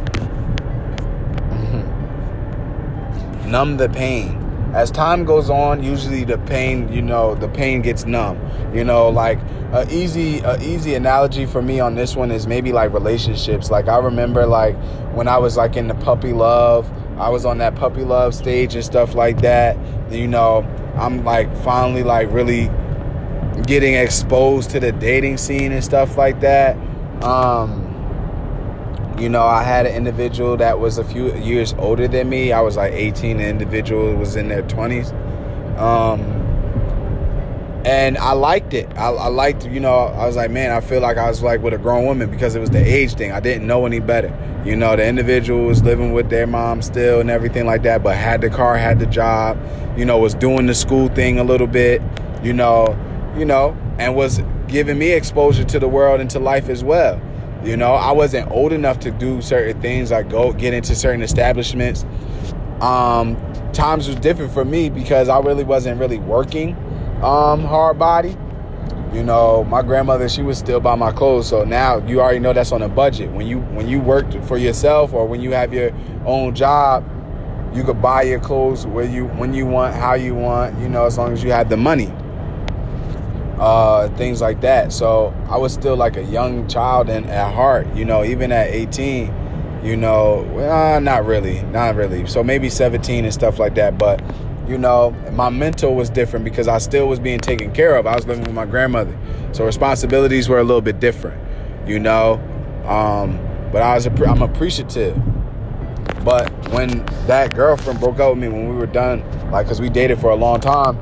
[1.52, 3.52] Mm-hmm.
[3.52, 4.41] numb the pain
[4.74, 8.40] as time goes on usually the pain you know the pain gets numb.
[8.74, 9.40] You know like
[9.74, 13.70] a easy a easy analogy for me on this one is maybe like relationships.
[13.70, 14.76] Like i remember like
[15.14, 18.76] when i was like in the puppy love i was on that puppy love stage
[18.76, 19.78] and stuff like that
[20.10, 20.64] you know
[20.96, 22.70] i'm like finally like really
[23.66, 26.76] getting exposed to the dating scene and stuff like that.
[27.24, 27.81] Um
[29.20, 32.52] you know, I had an individual that was a few years older than me.
[32.52, 33.40] I was like 18.
[33.40, 35.12] An individual was in their 20s.
[35.78, 36.22] Um,
[37.86, 38.88] and I liked it.
[38.96, 41.62] I, I, liked, you know, I was like, man, I feel like I was like
[41.62, 43.32] with a grown woman because it was the age thing.
[43.32, 44.32] I didn't know any better.
[44.64, 48.16] You know, the individual was living with their mom still and everything like that, but
[48.16, 49.58] had the car, had the job,
[49.98, 52.02] you know, was doing the school thing a little bit,
[52.44, 52.96] you know,
[53.36, 57.20] you know, and was giving me exposure to the world and to life as well.
[57.64, 61.22] You know, I wasn't old enough to do certain things like go get into certain
[61.22, 62.06] establishments.
[62.82, 63.38] Um,
[63.72, 66.76] times was different for me because I really wasn't really working
[67.22, 68.36] um, hard body.
[69.14, 71.48] You know, my grandmother, she was still buy my clothes.
[71.48, 73.32] So now you already know that's on a budget.
[73.32, 75.92] When you when you work for yourself or when you have your
[76.26, 77.06] own job,
[77.76, 81.06] you could buy your clothes where you when you want, how you want, you know,
[81.06, 82.12] as long as you have the money
[83.62, 84.92] uh, things like that.
[84.92, 88.70] So I was still like a young child and at heart, you know, even at
[88.70, 92.26] 18, you know, uh, not really, not really.
[92.26, 94.00] So maybe 17 and stuff like that.
[94.00, 94.20] But,
[94.68, 98.08] you know, my mental was different because I still was being taken care of.
[98.08, 99.16] I was living with my grandmother.
[99.52, 101.40] So responsibilities were a little bit different,
[101.88, 102.34] you know.
[102.88, 103.40] Um,
[103.72, 105.16] but I was, I'm appreciative.
[106.26, 109.90] But when that girlfriend broke up with me when we were done, like, cause we
[109.90, 110.98] dated for a long time,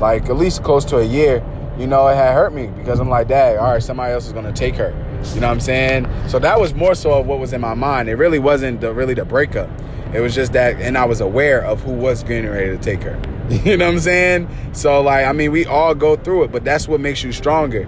[0.00, 1.44] like at least close to a year,
[1.80, 4.34] you know, it had hurt me because I'm like, dad, all right, somebody else is
[4.34, 4.90] gonna take her.
[5.34, 6.06] You know what I'm saying?
[6.28, 8.08] So that was more so of what was in my mind.
[8.08, 9.70] It really wasn't the really the breakup.
[10.12, 13.02] It was just that, and I was aware of who was getting ready to take
[13.02, 13.20] her.
[13.50, 14.48] You know what I'm saying?
[14.74, 17.80] So like, I mean, we all go through it, but that's what makes you stronger.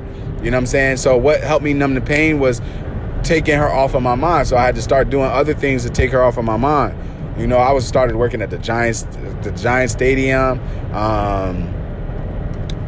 [0.43, 0.97] You know what I'm saying?
[0.97, 2.61] So what helped me numb the pain was
[3.23, 4.49] taking her off of my mind.
[4.49, 6.99] So I had to start doing other things to take her off of my mind.
[7.39, 9.03] You know, I was started working at the Giants,
[9.43, 10.61] the Giant Stadium.
[10.93, 11.82] Um,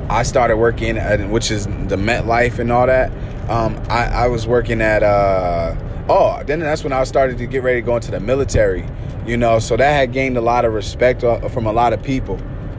[0.09, 3.11] I started working at, which is the MetLife and all that.
[3.49, 5.77] Um, I, I, was working at uh,
[6.09, 8.87] oh, then that's when I started to get ready to go into the military,
[9.27, 9.59] you know.
[9.59, 12.37] So that had gained a lot of respect uh, from a lot of people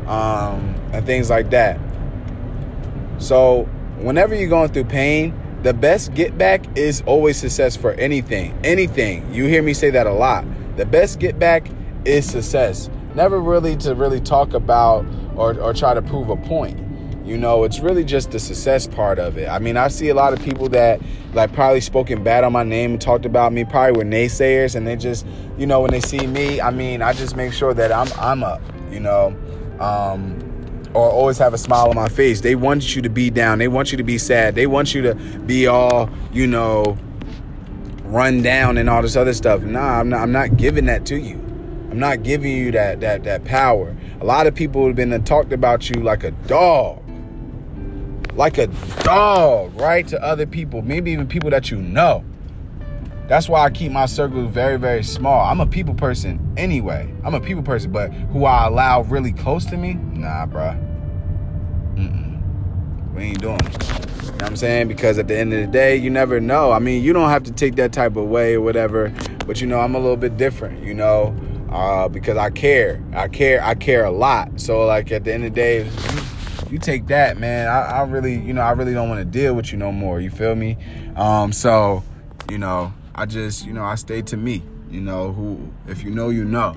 [0.07, 1.79] um, and things like that.
[3.17, 3.63] So
[3.97, 8.57] whenever you're going through pain, the best get back is always success for anything.
[8.63, 9.31] Anything.
[9.33, 10.45] You hear me say that a lot.
[10.77, 11.67] The best get back
[12.05, 12.89] is success.
[13.15, 16.84] Never really to really talk about or, or try to prove a point.
[17.25, 19.49] You know, it's really just the success part of it.
[19.49, 21.01] I mean, I see a lot of people that
[21.33, 24.85] like probably spoken bad on my name and talked about me, probably were naysayers, and
[24.85, 25.25] they just,
[25.57, 28.43] you know, when they see me, I mean, I just make sure that I'm I'm
[28.43, 28.61] up,
[28.91, 29.35] you know,
[29.79, 30.37] um,
[30.93, 32.41] or always have a smile on my face.
[32.41, 33.57] They want you to be down.
[33.57, 34.53] They want you to be sad.
[34.53, 36.95] They want you to be all, you know,
[38.03, 39.63] run down and all this other stuff.
[39.63, 40.21] Nah, I'm not.
[40.21, 41.41] I'm not giving that to you.
[41.89, 43.97] I'm not giving you that that that power.
[44.21, 47.01] A lot of people have been talked about you like a dog
[48.35, 48.67] like a
[49.03, 50.07] dog, right?
[50.07, 52.23] To other people, maybe even people that you know.
[53.27, 55.43] That's why I keep my circle very, very small.
[55.45, 57.11] I'm a people person anyway.
[57.23, 60.79] I'm a people person, but who I allow really close to me, nah, bruh.
[61.95, 63.15] Mm-mm.
[63.15, 63.83] We ain't doing it.
[64.25, 64.89] You know what I'm saying?
[64.89, 66.71] Because at the end of the day, you never know.
[66.71, 69.11] I mean, you don't have to take that type of way or whatever,
[69.47, 71.35] but you know, I'm a little bit different, you know,
[71.71, 73.01] uh, because I care.
[73.13, 73.63] I care.
[73.63, 74.59] I care a lot.
[74.59, 75.89] So, like, at the end of the day,
[76.71, 77.67] you take that, man.
[77.67, 80.19] I, I really, you know, I really don't want to deal with you no more.
[80.19, 80.77] You feel me?
[81.15, 82.03] Um, so,
[82.49, 84.63] you know, I just, you know, I stay to me.
[84.89, 86.75] You know, who if you know, you know.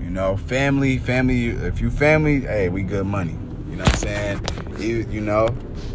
[0.00, 1.48] You know, family, family.
[1.48, 3.36] If you family, hey, we good money.
[3.68, 4.46] You know what I'm saying?
[4.78, 5.48] You, you know,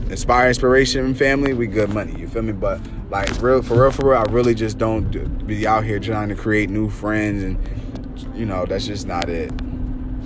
[0.10, 2.18] inspire, inspiration, family, we good money.
[2.18, 2.54] You feel me?
[2.54, 6.30] But like real, for real, for real, I really just don't be out here trying
[6.30, 9.52] to create new friends, and you know, that's just not it.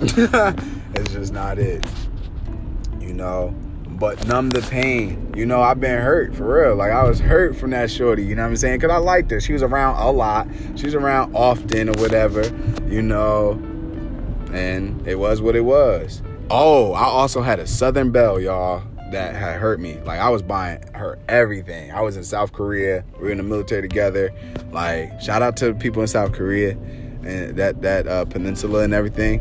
[0.00, 1.84] it's just not it
[3.22, 3.54] know.
[3.86, 5.32] But numb the pain.
[5.36, 6.74] You know, I've been hurt for real.
[6.74, 8.80] Like I was hurt from that shorty, you know what I'm saying?
[8.80, 9.40] Cause I liked her.
[9.40, 10.48] She was around a lot.
[10.74, 12.42] She was around often or whatever,
[12.88, 13.52] you know.
[14.52, 16.20] And it was what it was.
[16.50, 18.82] Oh, I also had a Southern Belle, y'all,
[19.12, 19.98] that had hurt me.
[20.04, 21.92] Like I was buying her everything.
[21.92, 23.04] I was in South Korea.
[23.14, 24.32] We were in the military together.
[24.72, 28.92] Like shout out to the people in South Korea and that that uh, peninsula and
[28.92, 29.40] everything.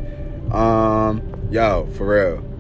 [0.52, 2.51] Um, yo, for real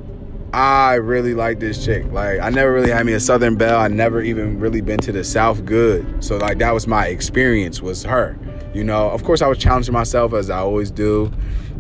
[0.54, 2.12] I really like this chick.
[2.12, 3.80] Like I never really had me a Southern Belle.
[3.80, 6.24] I never even really been to the South good.
[6.24, 8.38] So like that was my experience was her.
[8.74, 11.32] You know, of course I was challenging myself as I always do.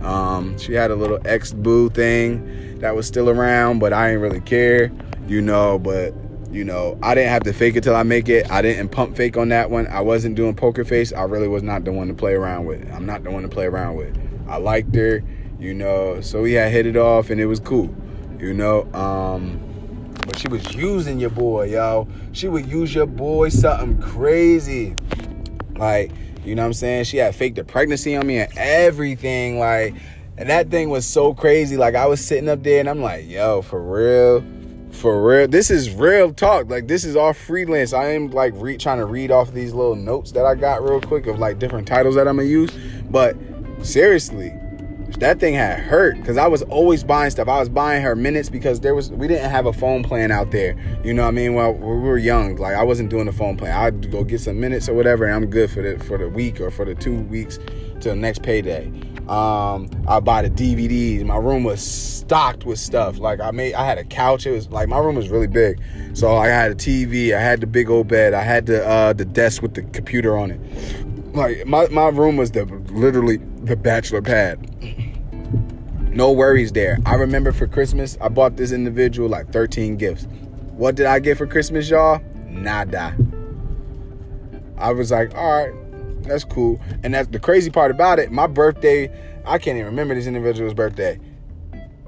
[0.02, 4.22] Um, she had a little ex boo thing that was still around, but I didn't
[4.22, 4.90] really care.
[5.28, 6.14] You know, but
[6.50, 8.50] you know, I didn't have to fake it till I make it.
[8.50, 9.88] I didn't pump fake on that one.
[9.88, 11.12] I wasn't doing poker face.
[11.12, 12.90] I really was not the one to play around with.
[12.94, 14.18] I'm not the one to play around with.
[14.48, 15.24] I liked her,
[15.60, 17.94] you know, so we had hit it off and it was cool
[18.42, 18.92] you know.
[18.94, 19.60] Um,
[20.26, 22.08] but she was using your boy, yo.
[22.32, 24.96] She would use your boy something crazy.
[25.76, 26.12] Like,
[26.44, 27.06] you know what I'm saying?
[27.06, 29.60] She had faked the pregnancy on me and everything.
[29.60, 29.96] Like,
[30.38, 31.78] and that thing was so crazy.
[31.78, 34.44] Like, I was sitting up there and I'm like, yo, for real?
[34.92, 35.48] For real?
[35.48, 36.70] This is real talk.
[36.70, 37.94] Like, this is all freelance.
[37.94, 41.02] I am like re- trying to read off these little notes that I got real
[41.02, 42.72] quick of like different titles that I'm gonna use.
[43.10, 43.36] But
[43.82, 44.54] seriously,
[45.20, 47.48] that thing had hurt because I was always buying stuff.
[47.48, 50.52] I was buying her minutes because there was we didn't have a phone plan out
[50.52, 50.76] there.
[51.04, 51.54] You know what I mean?
[51.54, 52.56] Well, we were young.
[52.56, 53.76] Like I wasn't doing the phone plan.
[53.76, 56.60] I'd go get some minutes or whatever, and I'm good for the for the week
[56.60, 57.60] or for the two weeks
[58.02, 58.92] the next payday.
[59.28, 61.24] Um, I buy the DVDs.
[61.24, 63.20] My room was stocked with stuff.
[63.20, 64.46] Like I made, I had a couch.
[64.46, 65.82] It was like my room was really big,
[66.14, 67.34] so I had a TV.
[67.36, 68.34] I had the big old bed.
[68.34, 71.36] I had the uh, the desk with the computer on it.
[71.36, 74.71] Like my my room was the literally the bachelor pad.
[76.12, 76.98] No worries there.
[77.06, 80.28] I remember for Christmas, I bought this individual like 13 gifts.
[80.76, 82.22] What did I get for Christmas, y'all?
[82.50, 83.16] Nada.
[84.78, 86.82] I was like, all right, that's cool.
[87.04, 88.30] And that's the crazy part about it.
[88.30, 89.10] My birthday,
[89.46, 91.18] I can't even remember this individual's birthday.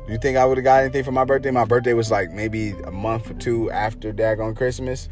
[0.10, 1.52] You think I would have got anything for my birthday?
[1.52, 5.08] My birthday was like maybe a month or two after daggone Christmas.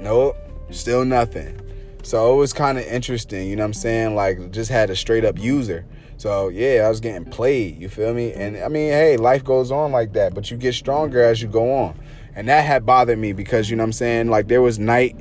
[0.00, 0.36] Nope,
[0.70, 1.60] still nothing.
[2.02, 4.16] So it was kind of interesting, you know what I'm saying?
[4.16, 5.86] Like just had a straight up user.
[6.16, 7.80] So yeah, I was getting played.
[7.80, 8.32] You feel me?
[8.32, 11.48] And I mean, hey, life goes on like that, but you get stronger as you
[11.48, 11.98] go on.
[12.34, 14.28] And that had bothered me because you know what I'm saying.
[14.28, 15.16] Like there was night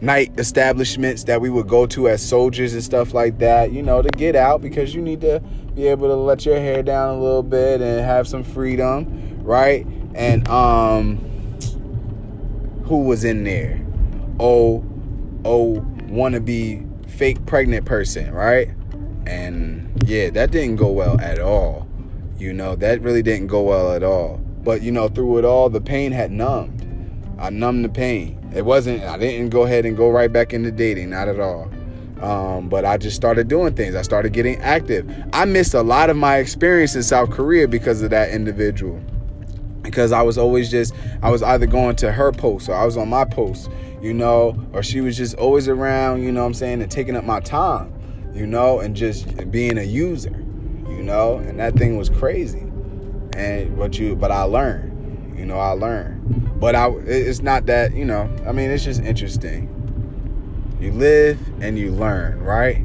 [0.00, 3.72] night establishments that we would go to as soldiers and stuff like that.
[3.72, 5.40] You know, to get out because you need to
[5.74, 9.86] be able to let your hair down a little bit and have some freedom, right?
[10.14, 11.18] And um,
[12.84, 13.84] who was in there?
[14.38, 14.84] Oh,
[15.44, 18.70] oh, wannabe fake pregnant person, right?
[19.26, 21.86] And yeah, that didn't go well at all.
[22.38, 24.38] You know, that really didn't go well at all.
[24.62, 26.86] But you know, through it all, the pain had numbed.
[27.38, 28.38] I numbed the pain.
[28.54, 31.70] It wasn't, I didn't go ahead and go right back into dating, not at all.
[32.20, 33.94] Um, but I just started doing things.
[33.94, 35.10] I started getting active.
[35.32, 39.00] I missed a lot of my experience in South Korea because of that individual.
[39.80, 42.98] Because I was always just, I was either going to her post or I was
[42.98, 43.70] on my post,
[44.02, 47.16] you know, or she was just always around, you know what I'm saying, and taking
[47.16, 47.90] up my time,
[48.34, 50.36] you know, and just being a user,
[50.88, 52.66] you know, and that thing was crazy.
[53.36, 56.60] And what you, but I learned, you know, I learned.
[56.60, 59.68] But I, it's not that, you know, I mean, it's just interesting
[60.80, 62.78] you live and you learn, right?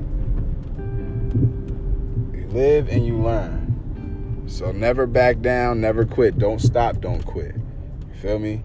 [2.33, 4.43] You live and you learn.
[4.47, 6.37] So never back down, never quit.
[6.37, 7.55] Don't stop, don't quit.
[7.55, 8.63] You feel me?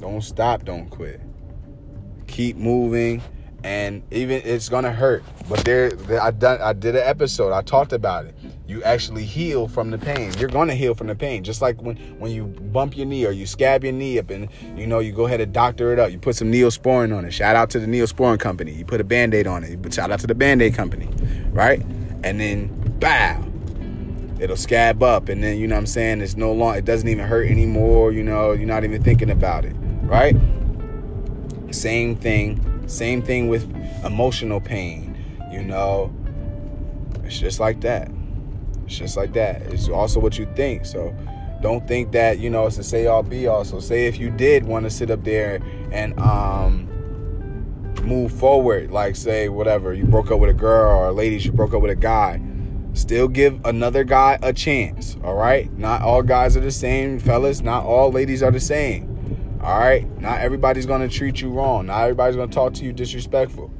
[0.00, 1.20] Don't stop, don't quit.
[2.26, 3.22] Keep moving
[3.64, 5.24] and even it's gonna hurt.
[5.48, 8.34] But there, I done I did an episode, I talked about it
[8.68, 10.30] you actually heal from the pain.
[10.38, 11.42] You're gonna heal from the pain.
[11.42, 14.48] Just like when, when you bump your knee or you scab your knee up and
[14.76, 16.12] you know you go ahead and doctor it up.
[16.12, 17.32] You put some neosporin on it.
[17.32, 18.72] Shout out to the neosporin company.
[18.72, 19.80] You put a band-aid on it.
[19.80, 21.08] But Shout out to the band-aid company.
[21.50, 21.80] Right?
[22.22, 22.68] And then
[23.00, 23.42] bow.
[24.38, 26.76] It'll scab up and then you know what I'm saying it's no long.
[26.76, 29.74] it doesn't even hurt anymore, you know, you're not even thinking about it.
[30.02, 30.36] Right?
[31.70, 32.60] Same thing.
[32.88, 33.70] Same thing with
[34.04, 35.16] emotional pain,
[35.52, 36.12] you know.
[37.24, 38.10] It's just like that.
[38.86, 39.62] It's just like that.
[39.62, 40.86] It's also what you think.
[40.86, 41.14] So
[41.60, 43.64] don't think that, you know, it's a say all be all.
[43.64, 45.60] So say if you did want to sit up there
[45.92, 46.86] and um
[48.02, 51.74] move forward, like say whatever, you broke up with a girl or ladies, you broke
[51.74, 52.40] up with a guy.
[52.94, 55.70] Still give another guy a chance, all right?
[55.78, 57.60] Not all guys are the same, fellas.
[57.60, 59.17] Not all ladies are the same.
[59.62, 60.06] All right?
[60.20, 61.86] Not everybody's going to treat you wrong.
[61.86, 63.70] Not everybody's going to talk to you disrespectful.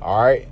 [0.00, 0.48] All right?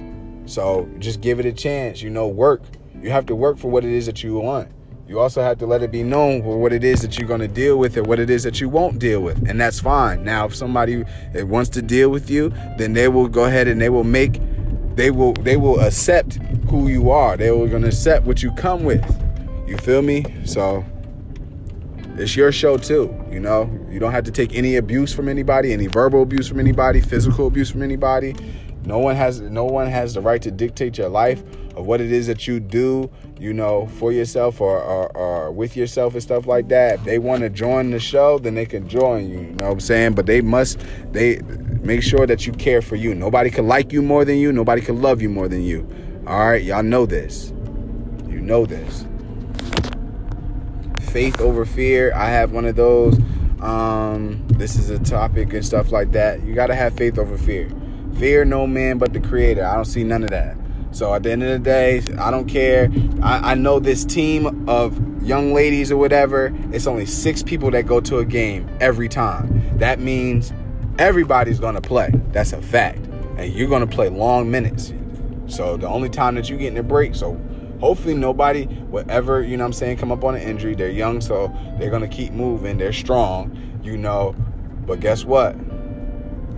[0.46, 2.62] So just give it a chance, you know, work
[3.02, 4.68] you have to work for what it is that you want.
[5.08, 7.40] You also have to let it be known for what it is that you're going
[7.40, 9.48] to deal with and what it is that you won't deal with.
[9.48, 10.22] And that's fine.
[10.22, 11.04] Now, if somebody
[11.34, 14.40] wants to deal with you, then they will go ahead and they will make
[14.94, 16.34] they will they will accept
[16.68, 17.36] who you are.
[17.36, 19.04] They will going to accept what you come with.
[19.66, 20.24] You feel me?
[20.44, 20.84] So
[22.16, 23.70] it's your show too, you know?
[23.90, 27.46] You don't have to take any abuse from anybody, any verbal abuse from anybody, physical
[27.46, 28.34] abuse from anybody.
[28.84, 31.42] No one has no one has the right to dictate your life
[31.76, 35.76] or what it is that you do, you know, for yourself or, or, or with
[35.76, 36.94] yourself and stuff like that.
[37.00, 39.40] If they want to join the show, then they can join you.
[39.40, 40.14] You know what I'm saying?
[40.14, 40.80] But they must
[41.12, 41.40] they
[41.82, 43.14] make sure that you care for you.
[43.14, 44.50] Nobody can like you more than you.
[44.50, 45.86] Nobody can love you more than you.
[46.26, 47.52] All right, y'all know this.
[48.28, 49.04] You know this.
[51.12, 52.12] Faith over fear.
[52.14, 53.18] I have one of those.
[53.60, 56.42] Um, this is a topic and stuff like that.
[56.42, 57.68] You got to have faith over fear.
[58.18, 59.64] Fear no man but the creator.
[59.64, 60.56] I don't see none of that.
[60.92, 62.90] So at the end of the day, I don't care.
[63.22, 67.86] I, I, know this team of young ladies or whatever, it's only six people that
[67.86, 69.78] go to a game every time.
[69.78, 70.52] That means
[70.98, 72.10] everybody's gonna play.
[72.32, 73.06] That's a fact.
[73.36, 74.92] And you're gonna play long minutes.
[75.46, 77.40] So the only time that you're getting a break, so
[77.80, 80.74] hopefully nobody will ever, you know I'm saying, come up on an injury.
[80.74, 84.34] They're young, so they're gonna keep moving, they're strong, you know.
[84.86, 85.56] But guess what?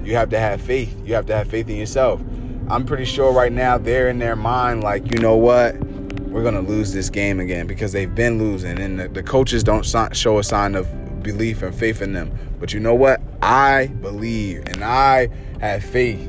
[0.05, 0.97] You have to have faith.
[1.05, 2.21] You have to have faith in yourself.
[2.69, 5.77] I'm pretty sure right now they're in their mind like, you know what?
[6.23, 9.63] We're going to lose this game again because they've been losing and the, the coaches
[9.63, 12.37] don't show a sign of belief and faith in them.
[12.59, 13.21] But you know what?
[13.43, 15.29] I believe and I
[15.61, 16.21] have faith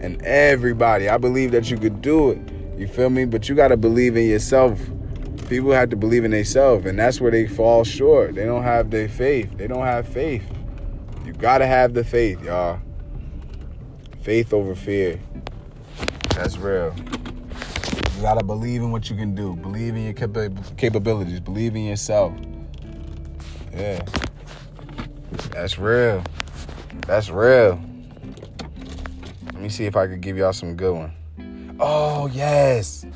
[0.00, 1.08] in everybody.
[1.08, 2.38] I believe that you could do it.
[2.78, 3.24] You feel me?
[3.24, 4.80] But you got to believe in yourself.
[5.48, 8.34] People have to believe in themselves, and that's where they fall short.
[8.34, 9.50] They don't have their faith.
[9.56, 10.44] They don't have faith.
[11.24, 12.80] You got to have the faith, y'all.
[14.22, 15.18] Faith over fear.
[16.34, 16.94] That's real.
[18.18, 19.56] You gotta believe in what you can do.
[19.56, 21.40] Believe in your cap- capabilities.
[21.40, 22.32] Believe in yourself.
[23.72, 24.04] Yeah.
[25.50, 26.22] That's real.
[27.06, 27.80] That's real.
[29.46, 31.12] Let me see if I could give y'all some good one.
[31.80, 33.06] Oh yes.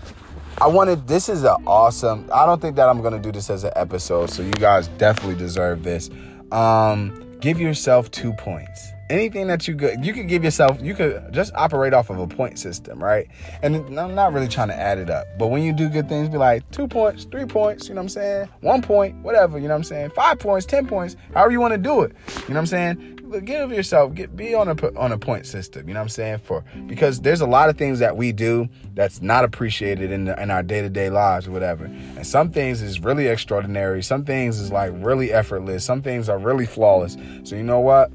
[0.60, 2.28] I wanted this is an awesome.
[2.32, 5.36] I don't think that I'm gonna do this as an episode, so you guys definitely
[5.36, 6.10] deserve this.
[6.52, 11.22] Um, give yourself two points anything that you could you could give yourself you could
[11.32, 13.28] just operate off of a point system right?
[13.62, 16.28] And i'm not really trying to add it up but when you do good things
[16.30, 18.48] be like two points three points you know what i'm saying?
[18.60, 20.10] One point whatever you know what i'm saying?
[20.10, 23.18] Five points ten points however you want to do it you know what i'm saying?
[23.44, 26.38] Give yourself get be on a on a point system you know what i'm saying?
[26.38, 30.40] For because there's a lot of things that we do that's not appreciated in the,
[30.42, 31.84] in our day-to-day lives or whatever.
[31.84, 36.38] And some things is really extraordinary some things is like really effortless some things are
[36.38, 37.16] really flawless.
[37.44, 38.10] So you know what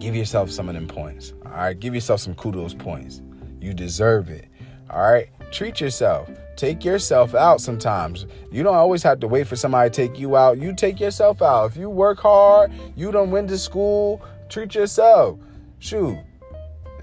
[0.00, 1.34] Give yourself some of them points.
[1.44, 1.78] All right.
[1.78, 3.22] Give yourself some kudos points.
[3.60, 4.48] You deserve it.
[4.88, 5.28] All right.
[5.52, 6.28] Treat yourself.
[6.56, 8.26] Take yourself out sometimes.
[8.50, 10.58] You don't always have to wait for somebody to take you out.
[10.58, 11.66] You take yourself out.
[11.66, 15.38] If you work hard, you don't went to school, treat yourself.
[15.78, 16.18] shoot,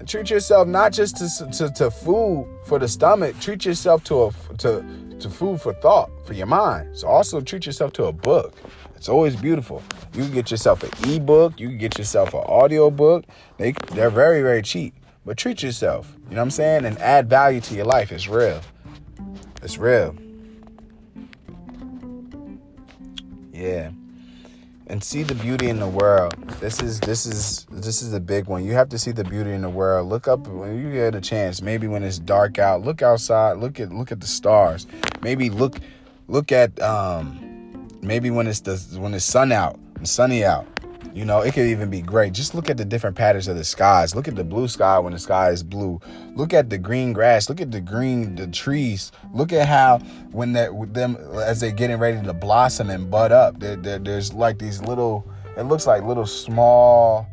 [0.06, 3.38] treat yourself not just to, to, to food for the stomach.
[3.40, 4.84] Treat yourself to a to
[5.20, 6.96] to food for thought for your mind.
[6.96, 8.54] So also treat yourself to a book.
[8.98, 9.82] It's always beautiful.
[10.12, 11.58] You can get yourself an ebook.
[11.58, 13.24] You can get yourself an audio book.
[13.56, 14.94] They they're very very cheap.
[15.24, 16.12] But treat yourself.
[16.24, 16.84] You know what I'm saying?
[16.84, 18.12] And add value to your life.
[18.12, 18.60] It's real.
[19.62, 20.16] It's real.
[23.52, 23.90] Yeah
[24.88, 26.34] and see the beauty in the world.
[26.60, 28.64] This is this is this is a big one.
[28.64, 30.08] You have to see the beauty in the world.
[30.08, 31.60] Look up when you get a chance.
[31.62, 33.58] Maybe when it's dark out, look outside.
[33.58, 34.86] Look at look at the stars.
[35.22, 35.78] Maybe look
[36.26, 37.47] look at um
[38.02, 40.66] maybe when it's the when it's sun out, sunny out.
[41.14, 42.32] You know, it could even be great.
[42.32, 44.14] Just look at the different patterns of the skies.
[44.14, 46.00] Look at the blue sky when the sky is blue.
[46.34, 47.48] Look at the green grass.
[47.48, 49.10] Look at the green the trees.
[49.32, 49.98] Look at how
[50.30, 53.58] when that with them as they're getting ready to blossom and bud up.
[53.58, 55.28] There, there, there's like these little.
[55.56, 57.26] It looks like little small,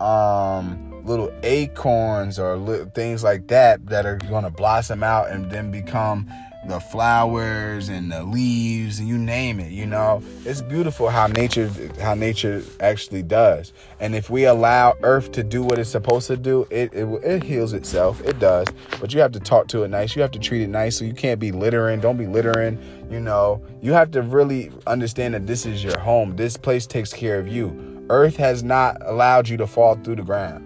[0.00, 5.50] um, little acorns or li- things like that that are going to blossom out and
[5.50, 6.28] then become
[6.68, 10.22] the flowers and the leaves and you name it you know?
[10.44, 13.72] It's beautiful how nature how nature actually does.
[14.00, 17.42] And if we allow earth to do what it's supposed to do it, it it
[17.42, 18.20] heals itself.
[18.22, 18.66] It does.
[19.00, 20.14] But you have to talk to it nice.
[20.14, 22.00] You have to treat it nice so you can't be littering.
[22.00, 22.78] Don't be littering
[23.10, 23.62] you know?
[23.80, 26.36] You have to really understand that this is your home.
[26.36, 28.06] This place takes care of you.
[28.10, 30.64] Earth has not allowed you to fall through the ground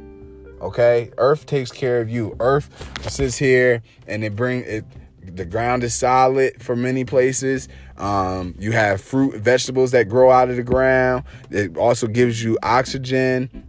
[0.62, 1.10] okay?
[1.18, 2.36] Earth takes care of you.
[2.40, 2.70] Earth
[3.10, 4.84] sits here and it bring it
[5.24, 7.68] the ground is solid for many places.
[7.96, 11.24] Um, you have fruit, vegetables that grow out of the ground.
[11.50, 13.66] It also gives you oxygen.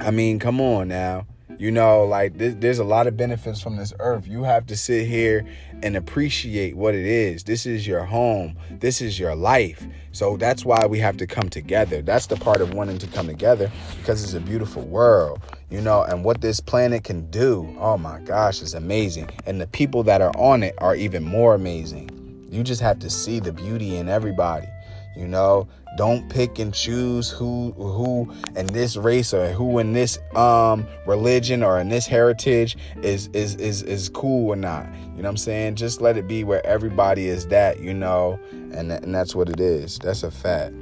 [0.00, 1.26] I mean, come on now.
[1.58, 4.28] You know, like there's a lot of benefits from this earth.
[4.28, 5.44] You have to sit here
[5.82, 7.42] and appreciate what it is.
[7.42, 8.56] This is your home.
[8.70, 9.84] This is your life.
[10.12, 12.00] So that's why we have to come together.
[12.00, 15.40] That's the part of wanting to come together because it's a beautiful world,
[15.70, 17.76] you know, and what this planet can do.
[17.78, 19.28] Oh my gosh, it's amazing.
[19.46, 22.10] And the people that are on it are even more amazing.
[22.50, 24.68] You just have to see the beauty in everybody.
[25.16, 30.18] You know, don't pick and choose who who in this race or who in this
[30.36, 34.86] um religion or in this heritage is is is is cool or not.
[34.94, 35.74] You know what I'm saying?
[35.74, 38.38] Just let it be where everybody is that, you know,
[38.72, 39.98] and and that's what it is.
[39.98, 40.74] That's a fact.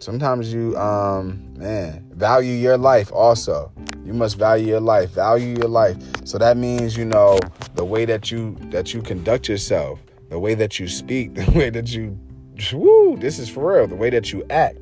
[0.00, 3.70] Sometimes you um man, value your life also.
[4.02, 5.10] You must value your life.
[5.10, 5.96] Value your life.
[6.24, 7.38] So that means, you know,
[7.74, 11.68] the way that you that you conduct yourself, the way that you speak, the way
[11.68, 12.18] that you
[12.72, 13.86] woo, this is for real.
[13.86, 14.78] The way that you act.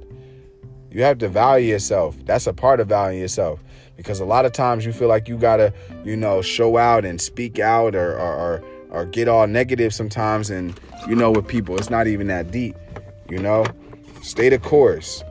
[0.93, 2.17] You have to value yourself.
[2.25, 3.63] That's a part of valuing yourself.
[3.97, 7.21] Because a lot of times you feel like you gotta, you know, show out and
[7.21, 11.77] speak out or or, or, or get all negative sometimes and you know with people
[11.77, 12.77] it's not even that deep.
[13.29, 13.65] You know?
[14.23, 15.23] Stay the course.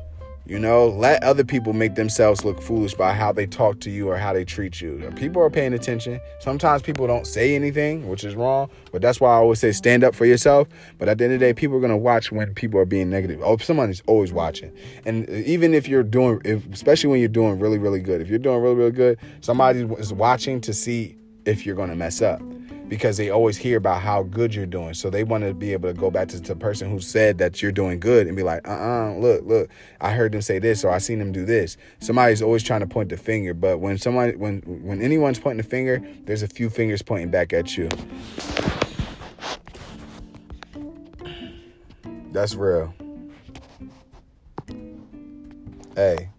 [0.48, 4.10] You know, let other people make themselves look foolish by how they talk to you
[4.10, 5.12] or how they treat you.
[5.18, 6.22] People are paying attention.
[6.40, 10.06] Sometimes people don't say anything, which is wrong, but that's why I always say stand
[10.06, 10.70] up for yourself.
[11.00, 13.10] But at the end of the day, people are to watch when people are being
[13.10, 13.42] negative.
[13.44, 14.72] Oh, somebody's always watching.
[15.06, 18.40] And even if you're doing, if, especially when you're doing really, really good, if you're
[18.40, 22.42] doing really, really good, somebody is watching to see if you're to mess up
[22.90, 24.94] because they always hear about how good you're doing.
[24.94, 27.62] So they want to be able to go back to the person who said that
[27.62, 29.70] you're doing good and be like, uh uh-uh, uh look, look,
[30.00, 31.78] I heard them say this or I seen them do this.
[32.00, 35.70] Somebody's always trying to point the finger, but when somebody when when anyone's pointing the
[35.70, 37.90] finger, there's a few fingers pointing back at you.
[42.32, 42.94] That's real.
[45.96, 46.30] Hey.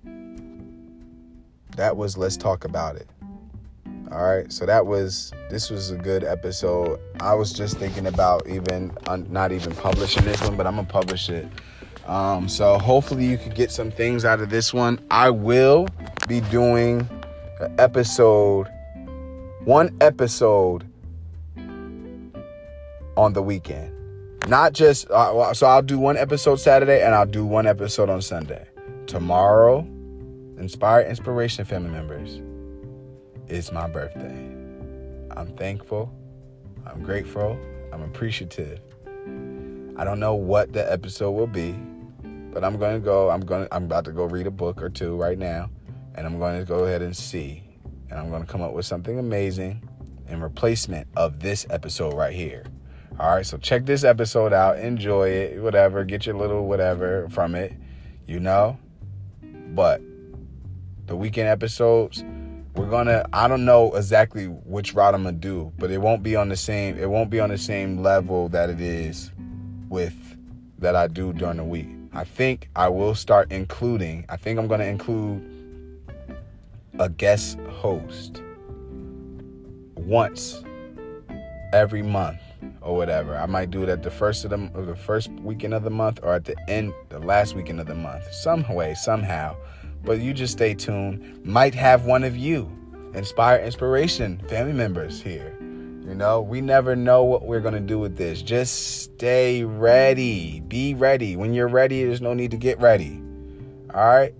[1.76, 3.08] That was let's talk about it.
[4.10, 6.98] All right, so that was this was a good episode.
[7.20, 8.96] I was just thinking about even
[9.28, 11.46] not even publishing this one, but I'm gonna publish it.
[12.06, 14.98] Um, so hopefully you could get some things out of this one.
[15.10, 15.88] I will
[16.26, 17.06] be doing
[17.60, 18.66] an episode,
[19.64, 20.86] one episode
[23.18, 23.94] on the weekend.
[24.48, 28.22] Not just uh, so I'll do one episode Saturday and I'll do one episode on
[28.22, 28.66] Sunday.
[29.06, 29.80] Tomorrow,
[30.56, 32.40] Inspire Inspiration family members
[33.48, 34.36] it's my birthday.
[35.36, 36.12] I'm thankful.
[36.86, 37.58] I'm grateful.
[37.92, 38.80] I'm appreciative.
[39.96, 41.72] I don't know what the episode will be,
[42.52, 43.30] but I'm going to go.
[43.30, 43.68] I'm gonna.
[43.72, 45.70] I'm about to go read a book or two right now,
[46.14, 47.62] and I'm going to go ahead and see,
[48.10, 49.82] and I'm going to come up with something amazing
[50.28, 52.64] in replacement of this episode right here.
[53.18, 57.54] All right, so check this episode out, enjoy it, whatever, get your little whatever from
[57.56, 57.72] it,
[58.26, 58.78] you know.
[59.42, 60.00] But
[61.06, 62.22] the weekend episodes,
[62.78, 66.36] we're gonna i don't know exactly which route i'm gonna do but it won't be
[66.36, 69.32] on the same it won't be on the same level that it is
[69.88, 70.14] with
[70.78, 74.68] that i do during the week i think i will start including i think i'm
[74.68, 75.42] gonna include
[77.00, 78.42] a guest host
[79.96, 80.62] once
[81.72, 82.40] every month
[82.80, 83.36] or whatever.
[83.36, 86.20] I might do it at the first of the, the first weekend of the month
[86.22, 89.56] or at the end, the last weekend of the month, some way, somehow.
[90.04, 91.44] But you just stay tuned.
[91.44, 92.70] Might have one of you
[93.14, 95.56] inspire inspiration family members here.
[95.60, 98.40] You know, we never know what we're going to do with this.
[98.40, 100.60] Just stay ready.
[100.60, 101.36] Be ready.
[101.36, 103.20] When you're ready, there's no need to get ready.
[103.92, 104.34] All right?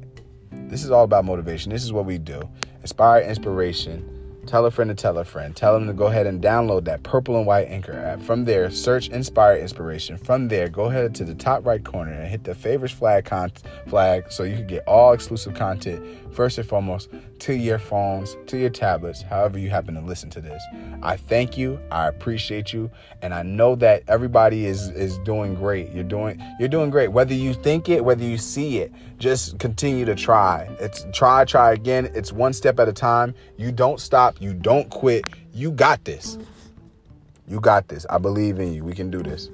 [0.51, 1.71] This is all about motivation.
[1.71, 2.41] This is what we do.
[2.81, 4.18] Inspire inspiration
[4.49, 5.55] Tell a friend to tell a friend.
[5.55, 8.23] Tell them to go ahead and download that purple and white anchor app.
[8.23, 10.17] From there, search Inspire Inspiration.
[10.17, 13.53] From there, go ahead to the top right corner and hit the favorites flag con-
[13.89, 18.57] flag so you can get all exclusive content first and foremost to your phones, to
[18.57, 20.63] your tablets, however you happen to listen to this.
[21.03, 21.79] I thank you.
[21.91, 22.91] I appreciate you,
[23.21, 25.91] and I know that everybody is is doing great.
[25.93, 27.09] You're doing you're doing great.
[27.09, 30.69] Whether you think it, whether you see it, just continue to try.
[30.81, 32.11] It's try, try again.
[32.15, 33.35] It's one step at a time.
[33.57, 34.41] You don't stop.
[34.41, 35.25] You don't quit.
[35.53, 36.39] You got this.
[37.47, 38.07] You got this.
[38.09, 38.85] I believe in you.
[38.85, 39.51] We can do this.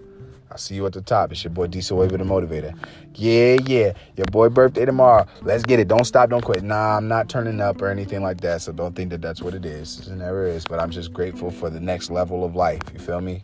[0.50, 1.32] I'll see you at the top.
[1.32, 2.76] It's your boy Diesel Waver the Motivator.
[3.14, 3.92] Yeah, yeah.
[4.16, 5.26] Your boy birthday tomorrow.
[5.42, 5.88] Let's get it.
[5.88, 6.62] Don't stop, don't quit.
[6.62, 8.62] Nah, I'm not turning up or anything like that.
[8.62, 10.06] So don't think that that's what it is.
[10.06, 10.64] It never is.
[10.64, 12.82] But I'm just grateful for the next level of life.
[12.92, 13.42] You feel me?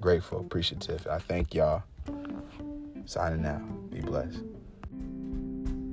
[0.00, 1.06] Grateful, appreciative.
[1.10, 1.82] I thank y'all.
[3.04, 3.90] Signing out.
[3.90, 4.40] Be blessed.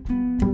[0.06, 0.53] Thank you.